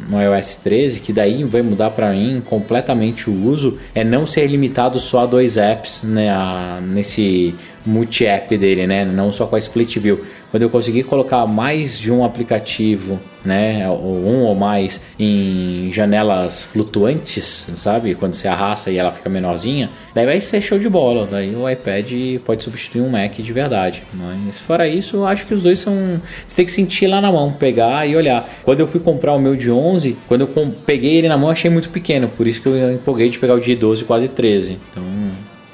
[0.10, 4.48] no iOS 13, que daí vai mudar para mim completamente o uso, é não ser
[4.48, 7.54] limitado só a dois apps né, a- nesse
[7.86, 9.06] multi-app dele, né?
[9.06, 10.22] Não só com a Split View.
[10.52, 16.64] Quando eu conseguir colocar mais de um aplicativo, né, ou um ou mais em janelas
[16.64, 18.16] flutuantes, sabe?
[18.16, 21.28] Quando você arrasta e ela fica menorzinha, daí vai ser show de bola.
[21.30, 22.12] Daí o iPad
[22.44, 24.04] pode substituir um Mac de verdade.
[24.14, 26.20] Mas fora isso, acho que os dois são.
[26.48, 28.50] Você tem que sentir lá na mão, pegar e olhar.
[28.64, 31.70] Quando eu fui comprar o meu de 11, quando eu peguei ele na mão, achei
[31.70, 32.28] muito pequeno.
[32.28, 34.80] Por isso que eu empolguei de pegar o de 12, quase 13.
[34.92, 35.19] Então.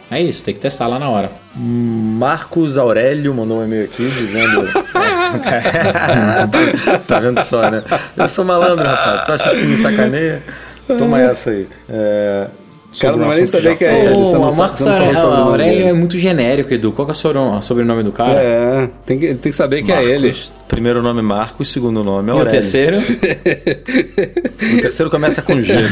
[0.09, 1.31] É isso, tem que testar lá na hora.
[1.55, 4.67] Marcos Aurélio mandou um e-mail aqui dizendo.
[7.07, 7.81] tá vendo só, né?
[8.15, 9.25] Eu sou malandro, rapaz.
[9.25, 10.43] Tu acha que me sacaneia?
[10.87, 11.67] Toma essa aí.
[11.89, 12.47] É,
[12.95, 14.15] O cara não vai nem assunto saber já que é ele.
[14.15, 16.91] O Marcos Aurélio é muito genérico, Edu.
[16.91, 17.15] Qual que é o
[17.61, 18.39] sobrenome- do cara?
[18.39, 20.27] É, tem que, tem que saber que é ele.
[20.27, 22.51] Marcos, Primeiro nome Marcos, segundo nome E o Aurélio.
[22.51, 22.97] terceiro?
[24.77, 25.73] O terceiro começa com G.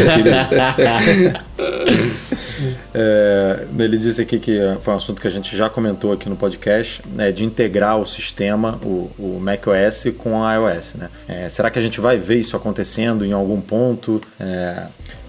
[2.96, 6.36] É, ele disse aqui que foi um assunto que a gente já comentou aqui no
[6.36, 10.96] podcast, né, de integrar o sistema, o, o macOS com a iOS.
[10.96, 11.10] Né?
[11.28, 14.22] É, será que a gente vai ver isso acontecendo em algum ponto?
[14.40, 14.84] É,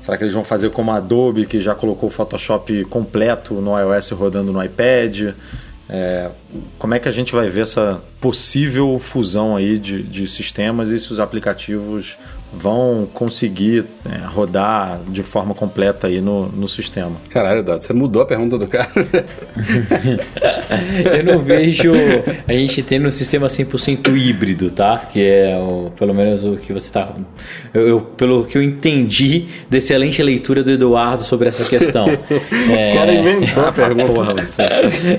[0.05, 3.78] será que eles vão fazer como a Adobe, que já colocou o Photoshop completo no
[3.78, 5.34] iOS rodando no iPad?
[5.88, 6.30] É,
[6.78, 10.98] como é que a gente vai ver essa possível fusão aí de, de sistemas e
[10.98, 12.16] se os aplicativos
[12.59, 17.12] vão conseguir é, rodar de forma completa aí no, no sistema?
[17.30, 18.88] Caralho, Dado, você mudou a pergunta do cara.
[21.14, 21.92] Eu não vejo
[22.46, 24.98] a gente tendo um sistema 100% híbrido, tá?
[24.98, 27.14] Que é o, pelo menos o que você tá.
[27.72, 32.07] Eu, eu- pelo que eu entendi da excelente leitura do Eduardo sobre essa questão.
[32.70, 34.12] É, inventou a pergunta.
[34.12, 34.62] Porra, você.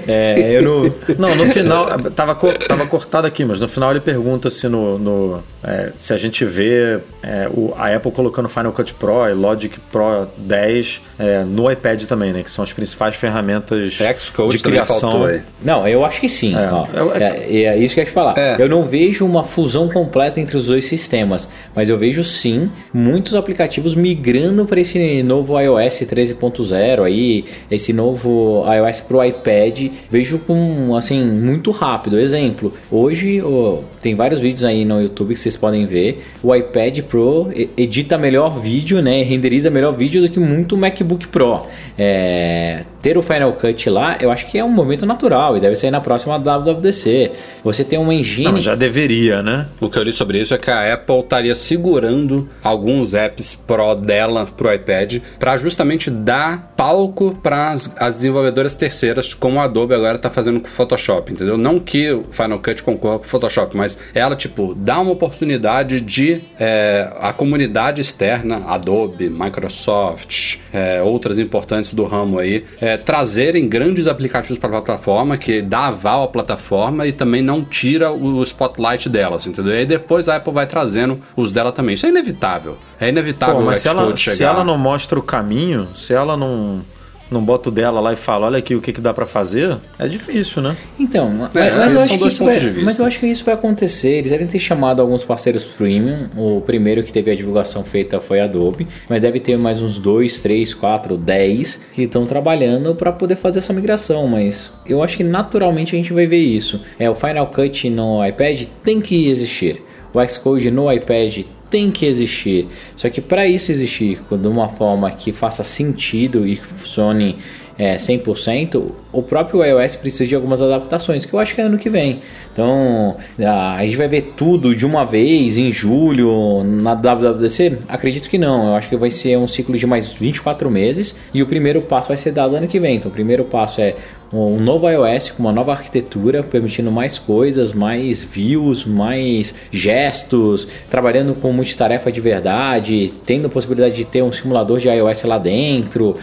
[0.07, 0.81] é, eu não.
[1.17, 4.97] Não, no final, tava, co- tava cortado aqui, mas no final ele pergunta se, no,
[4.97, 9.33] no, é, se a gente vê é, o, a Apple colocando Final Cut Pro e
[9.33, 12.43] Logic Pro 10 é, no iPad também, né?
[12.43, 15.11] Que são as principais ferramentas Xcode de criação.
[15.11, 15.39] faltou.
[15.63, 16.55] Não, eu acho que sim.
[16.55, 16.69] É.
[16.71, 16.85] ó.
[16.93, 17.27] Eu- É,
[17.63, 18.37] é isso que eu ia te falar.
[18.37, 18.55] É.
[18.59, 23.33] Eu não vejo uma fusão completa entre os dois sistemas, mas eu vejo sim muitos
[23.35, 29.87] aplicativos migrando para esse novo iOS 13.0 aí, esse novo iOS pro iPad.
[30.11, 32.19] Vejo com assim muito rápido.
[32.19, 36.23] Exemplo, hoje ó, tem vários vídeos aí no YouTube que vocês podem ver.
[36.43, 37.14] O iPad Pro
[37.53, 39.23] e- edita melhor vídeo, né?
[39.23, 41.65] Renderiza melhor vídeo do que muito MacBook Pro.
[41.97, 45.75] É, ter o Final Cut lá, eu acho que é um momento natural e deve
[45.75, 47.33] sair na próxima WWDC.
[47.63, 48.51] Você tem uma engine.
[48.51, 49.67] Não, já deveria, né?
[49.79, 53.93] O que eu li sobre isso é que a Apple estaria segurando alguns apps Pro
[53.93, 60.17] dela pro iPad para justamente dar palco para as desenvolvedoras terceiras, como a Adobe agora
[60.17, 61.59] tá fazendo com o Photoshop, entendeu?
[61.59, 66.01] Não que o Final Cut concorra com o Photoshop, mas ela, tipo, dá uma oportunidade
[66.01, 73.67] de é, a comunidade externa, Adobe, Microsoft, é, outras importantes do ramo aí, é, trazerem
[73.67, 78.41] grandes aplicativos para a plataforma, que dá aval à plataforma e também não tira o
[78.43, 79.73] spotlight delas, entendeu?
[79.73, 81.95] E aí depois a Apple vai trazendo os dela também.
[81.95, 82.77] Isso é inevitável.
[82.99, 84.53] É inevitável Pô, o mas se ela, Xcode se chegar.
[84.55, 86.81] ela não mostra o caminho, se ela não,
[87.29, 89.77] não bota o dela lá e fala, olha aqui o que, que dá pra fazer,
[89.97, 90.75] é difícil, né?
[90.99, 93.43] Então, mas, É, mas eu acho que dois isso vai, mas eu acho que isso
[93.43, 94.09] vai acontecer.
[94.09, 96.29] Eles devem ter chamado alguns parceiros premium.
[96.35, 99.99] O primeiro que teve a divulgação feita foi a Adobe, mas deve ter mais uns
[99.99, 104.27] 2, 3, 4, 10 que estão trabalhando para poder fazer essa migração.
[104.27, 106.81] Mas eu acho que naturalmente a gente vai ver isso.
[106.99, 109.81] É o Final Cut no iPad tem que existir.
[110.13, 112.67] O Xcode no iPad tem que existir.
[112.95, 117.37] Só que para isso existir de uma forma que faça sentido e funcione
[117.77, 121.77] é, 100%, o próprio iOS precisa de algumas adaptações, que eu acho que é ano
[121.77, 122.21] que vem.
[122.55, 127.79] Então, a gente vai ver tudo de uma vez em julho na WWDC?
[127.85, 128.69] Acredito que não.
[128.69, 132.07] Eu acho que vai ser um ciclo de mais 24 meses e o primeiro passo
[132.07, 132.95] vai ser dado ano que vem.
[132.95, 133.95] Então, o primeiro passo é
[134.33, 141.35] um novo iOS com uma nova arquitetura, permitindo mais coisas, mais views, mais gestos, trabalhando
[141.35, 146.15] com multitarefa de verdade, tendo a possibilidade de ter um simulador de iOS lá dentro,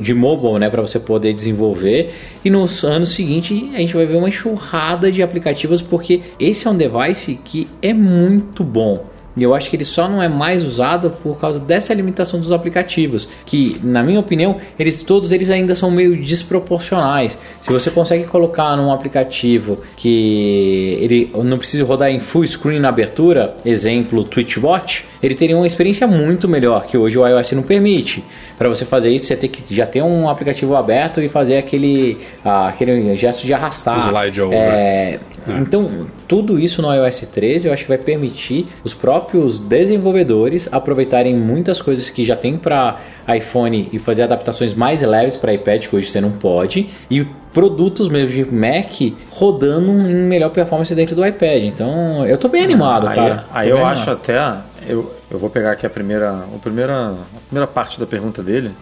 [0.00, 2.12] de, mobile, né, para você poder desenvolver.
[2.44, 6.70] E no ano seguinte a gente vai ver uma enxurrada de aplicativos, porque esse é
[6.70, 9.15] um device que é muito bom.
[9.36, 12.52] E eu acho que ele só não é mais usado por causa dessa limitação dos
[12.52, 17.38] aplicativos, que na minha opinião, eles todos eles ainda são meio desproporcionais.
[17.60, 22.88] Se você consegue colocar num aplicativo que ele não precisa rodar em full screen na
[22.88, 28.24] abertura, exemplo TwitchBot, ele teria uma experiência muito melhor que hoje o iOS não permite.
[28.56, 32.18] Para você fazer isso, você tem que já ter um aplicativo aberto e fazer aquele,
[32.44, 33.98] ah, aquele gesto de arrastar.
[33.98, 34.58] Slide over.
[34.58, 39.25] É, então, tudo isso no iOS 13 eu acho que vai permitir os próprios
[39.58, 42.98] desenvolvedores aproveitarem muitas coisas que já tem para
[43.36, 48.08] iPhone e fazer adaptações mais leves para iPad, que hoje você não pode, e produtos
[48.10, 51.62] mesmo de Mac rodando em melhor performance dentro do iPad.
[51.62, 53.44] Então, eu tô bem animado, aí, cara.
[53.50, 54.18] Aí Tô eu acho animado.
[54.18, 54.58] até.
[54.86, 58.72] Eu, eu vou pegar aqui a primeira, a primeira, a primeira parte da pergunta dele.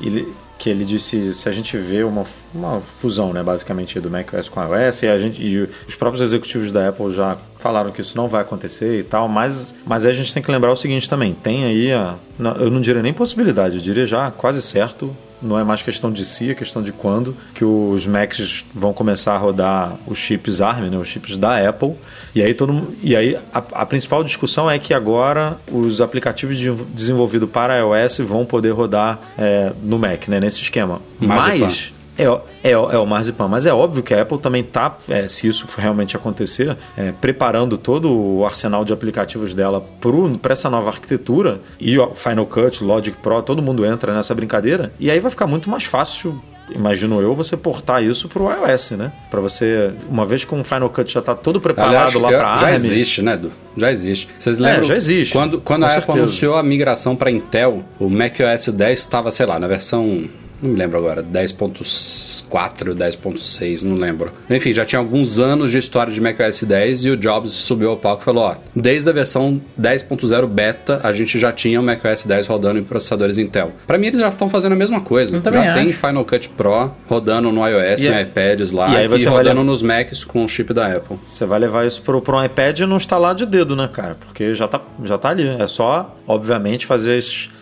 [0.00, 4.48] Ele, que ele disse se a gente vê uma, uma fusão, né, basicamente, do macOS
[4.48, 8.16] com iOS, e, a gente, e os próprios executivos da Apple já falaram que isso
[8.16, 11.32] não vai acontecer e tal, mas, mas a gente tem que lembrar o seguinte também:
[11.32, 12.16] tem aí, a,
[12.58, 16.24] eu não diria nem possibilidade, eu diria já quase certo não é mais questão de
[16.24, 20.90] si, é questão de quando que os Macs vão começar a rodar os chips ARM,
[20.90, 21.92] né, os chips da Apple.
[22.34, 26.56] E aí todo mu- e aí a, a principal discussão é que agora os aplicativos
[26.56, 31.00] de- desenvolvidos para iOS vão poder rodar é, no Mac, né, nesse esquema.
[31.20, 31.58] Marzipan.
[31.66, 32.24] Mas é,
[32.68, 34.96] é, é o Marzipan, mas é óbvio que a Apple também está,
[35.28, 39.84] se isso realmente acontecer, é, preparando todo o arsenal de aplicativos dela
[40.42, 44.92] para essa nova arquitetura e o Final Cut, Logic Pro, todo mundo entra nessa brincadeira
[44.98, 46.40] e aí vai ficar muito mais fácil.
[46.70, 49.10] Imagino eu você portar isso para o iOS, né?
[49.30, 52.56] Para você, uma vez que o Final Cut já está todo preparado Aliás, lá para
[52.56, 53.50] já ARM, existe, né, Edu?
[53.74, 54.28] Já existe.
[54.38, 54.82] Vocês lembram?
[54.82, 56.18] já existe, Quando, quando a Apple certeza.
[56.18, 60.28] anunciou a migração para Intel, o macOS 10 estava, sei lá, na versão.
[60.60, 64.32] Não me lembro agora, 10.4, 10.6, não lembro.
[64.50, 67.96] Enfim, já tinha alguns anos de história de macOS 10 e o Jobs subiu ao
[67.96, 72.24] palco e falou: ó, desde a versão 10.0 beta, a gente já tinha o macOS
[72.24, 73.72] 10 rodando em processadores Intel.
[73.86, 75.36] Pra mim, eles já estão fazendo a mesma coisa.
[75.36, 75.92] Eu também já tem acho.
[75.98, 79.24] Final Cut Pro rodando no iOS, E em aí- iPads lá, e aí e, você
[79.26, 81.16] vai rodando levar- nos Macs com o chip da Apple.
[81.24, 84.16] Você vai levar isso pro, pro iPad e não instalar de dedo, né, cara?
[84.18, 85.46] Porque já tá, já tá ali.
[85.58, 87.16] É só, obviamente, fazer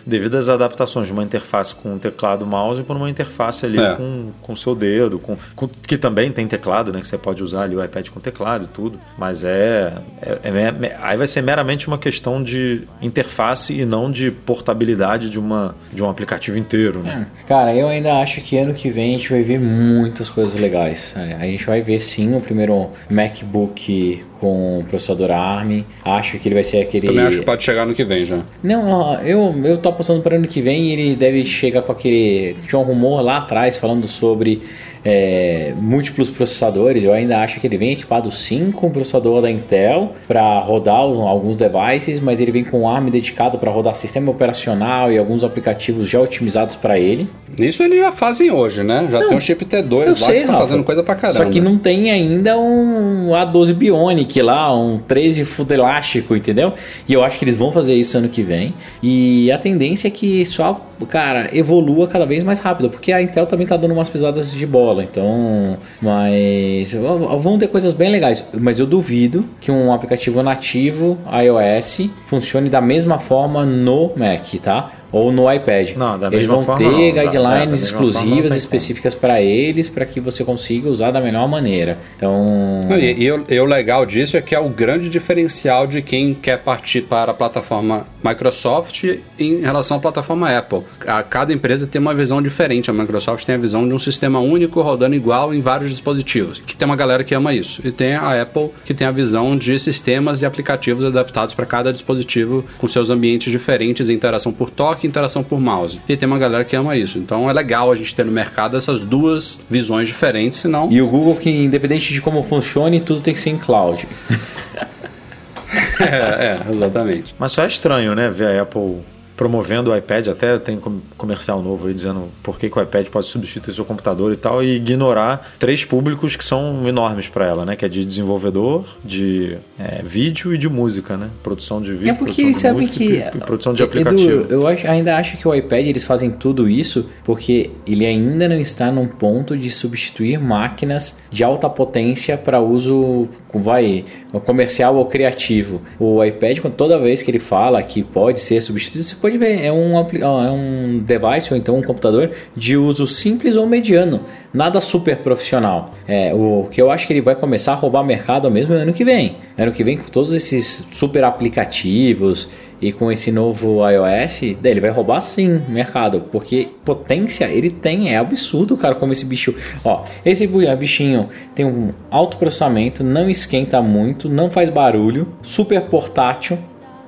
[0.07, 3.95] as devidas adaptações de uma interface com um teclado mouse para uma interface ali É.
[3.95, 7.01] com com seu dedo, com, com- que também tem teclado, né?
[7.01, 8.97] Que você pode usar ali o iPad com teclado e tudo.
[9.17, 14.31] Mas é, é- é aí vai ser meramente uma questão de interface e não de
[14.31, 17.27] portabilidade de, uma, de um aplicativo inteiro, né?
[17.47, 21.13] Cara, eu ainda acho que ano que vem a gente vai ver muitas coisas legais.
[21.17, 25.83] É, A gente vai ver sim o primeiro MacBook com processador ARM.
[26.03, 27.07] Acho que ele vai ser aquele.
[27.07, 28.39] Também acho que pode chegar no que vem já.
[28.63, 32.55] Não, eu, eu tô apostando para ano que vem ele deve chegar com aquele.
[32.67, 34.61] Tinha um rumor lá atrás falando sobre
[35.03, 37.03] é, múltiplos processadores.
[37.03, 40.95] Eu ainda acho que ele vem equipado sim com o processador da Intel para rodar
[40.95, 45.43] alguns devices, mas ele vem com um ARM dedicado para rodar sistema operacional e alguns
[45.43, 47.27] aplicativos já otimizados para ele.
[47.57, 49.07] Isso eles já fazem hoje, né?
[49.11, 50.65] Já Não, tem um chip T2 Eu lá sei, que tá Rafa.
[50.65, 51.43] fazendo coisa pra caramba.
[51.43, 56.73] Só que não tem ainda um A12 Bionic lá, um 13 fudo elástico, entendeu?
[57.07, 58.73] E eu acho que eles vão fazer isso ano que vem.
[59.01, 63.45] E a tendência é que só, cara, evolua cada vez mais rápido, porque a Intel
[63.45, 64.96] também tá dando umas pisadas de bola.
[65.03, 66.93] Então, mas
[67.39, 68.49] vão ter coisas bem legais.
[68.53, 74.91] Mas eu duvido que um aplicativo nativo iOS funcione da mesma forma no Mac, tá?
[75.11, 75.91] Ou no iPad.
[75.95, 78.57] Não, da eles mesma vão forma ter não, da- é, da guidelines forma exclusivas, tem
[78.59, 81.97] específicas para eles, para que você consiga usar da melhor maneira.
[82.15, 85.85] Então, Não, E, e o, e o legal disso é que é o grande diferencial
[85.87, 89.03] de quem quer partir para a plataforma Microsoft
[89.37, 90.81] em relação à plataforma Apple.
[91.05, 92.89] A, cada empresa tem uma visão diferente.
[92.89, 96.59] A Microsoft tem a visão de um sistema único rodando igual em vários dispositivos.
[96.65, 97.81] Que tem uma galera que ama isso.
[97.85, 101.91] E tem a Apple que tem a visão de sistemas e aplicativos adaptados para cada
[101.91, 106.01] dispositivo com seus ambientes diferentes, interação por toque, interação por mouse.
[106.07, 107.17] E tem uma galera que ama isso.
[107.17, 111.07] Então é legal a gente ter no mercado essas duas visões diferentes, senão e o
[111.07, 114.07] Google que independente de como funcione, tudo tem que ser em cloud.
[115.99, 117.35] é, é, exatamente.
[117.37, 118.29] Mas só é estranho, né?
[118.29, 119.01] Ver a Apple
[119.37, 123.07] promovendo o iPad, até tem com- comercial novo aí dizendo por que, que o iPad
[123.07, 127.63] pode substituir seu computador e tal, e ignorar três públicos que são enormes para ela,
[127.63, 127.75] né?
[127.75, 131.29] Que é de desenvolvedor, de é, vídeo e de música, né?
[131.43, 133.37] Produção de vídeo, É porque produção eles de música que.
[133.37, 134.45] e, produção de Edu, aplicativo.
[134.49, 138.59] eu acho- ainda acho que o iPad eles fazem tudo isso porque ele ainda não
[138.59, 144.03] está num ponto de substituir máquinas de alta potência para uso vai
[144.45, 145.81] comercial ou criativo.
[145.99, 149.97] O iPad, toda vez que ele fala que pode ser substituído, pode ver, é um,
[149.99, 154.21] é um device ou então um computador de uso simples ou mediano,
[154.53, 155.91] nada super profissional.
[156.07, 159.03] É, o que eu acho que ele vai começar a roubar mercado mesmo ano que
[159.03, 159.37] vem.
[159.57, 162.49] Ano que vem, com todos esses super aplicativos
[162.81, 168.17] e com esse novo iOS, ele vai roubar sim mercado, porque potência ele tem, é
[168.17, 169.53] absurdo, cara, como esse bicho.
[169.83, 175.81] Ó, esse bu- bichinho tem um alto processamento, não esquenta muito, não faz barulho, super
[175.81, 176.57] portátil,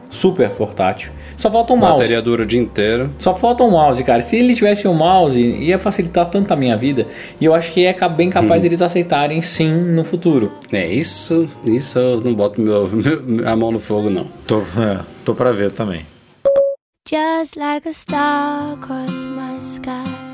[0.10, 1.12] super portátil.
[1.40, 1.94] Só falta um mouse.
[1.94, 3.14] Bateria dura o dia inteiro.
[3.18, 4.22] Só falta um mouse, cara.
[4.22, 7.08] Se ele tivesse um mouse, ia facilitar tanto a minha vida.
[7.40, 10.52] E eu acho que é bem capaz eles aceitarem sim no futuro.
[10.70, 14.26] É isso, isso eu não boto meu, meu- a mão no fogo, não.
[14.46, 16.06] Tô, é, tô pra ver também.
[17.10, 20.29] Just like a star across my sky.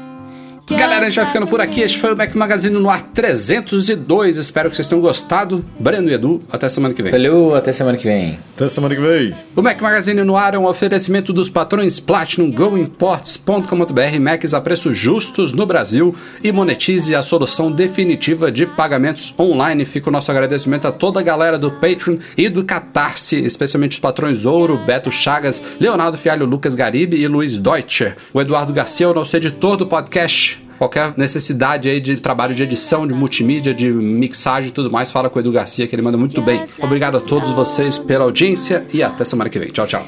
[0.67, 1.81] Galera, a gente vai ficando por aqui.
[1.81, 4.37] Este foi o Mac Magazine no ar 302.
[4.37, 5.63] Espero que vocês tenham gostado.
[5.79, 7.11] Breno e Edu, até semana que vem.
[7.11, 8.39] Valeu, até semana que vem.
[8.55, 9.35] Até semana que vem.
[9.55, 14.97] O Mac Magazine no ar é um oferecimento dos patrões Platinum GoImports.com.br Macs a preços
[14.97, 19.85] justos no Brasil e monetize a solução definitiva de pagamentos online.
[19.85, 23.99] Fica o nosso agradecimento a toda a galera do Patreon e do Catarse, especialmente os
[23.99, 28.17] patrões Ouro, Beto Chagas, Leonardo Fialho, Lucas Garibe e Luiz Deutscher.
[28.33, 30.54] O Eduardo Garcia é o nosso editor do podcast.
[30.77, 35.29] Qualquer necessidade aí de trabalho de edição, de multimídia, de mixagem e tudo mais, fala
[35.29, 36.63] com o Edu Garcia, que ele manda muito bem.
[36.81, 39.69] Obrigado a todos vocês pela audiência e até semana que vem.
[39.69, 40.05] Tchau, tchau.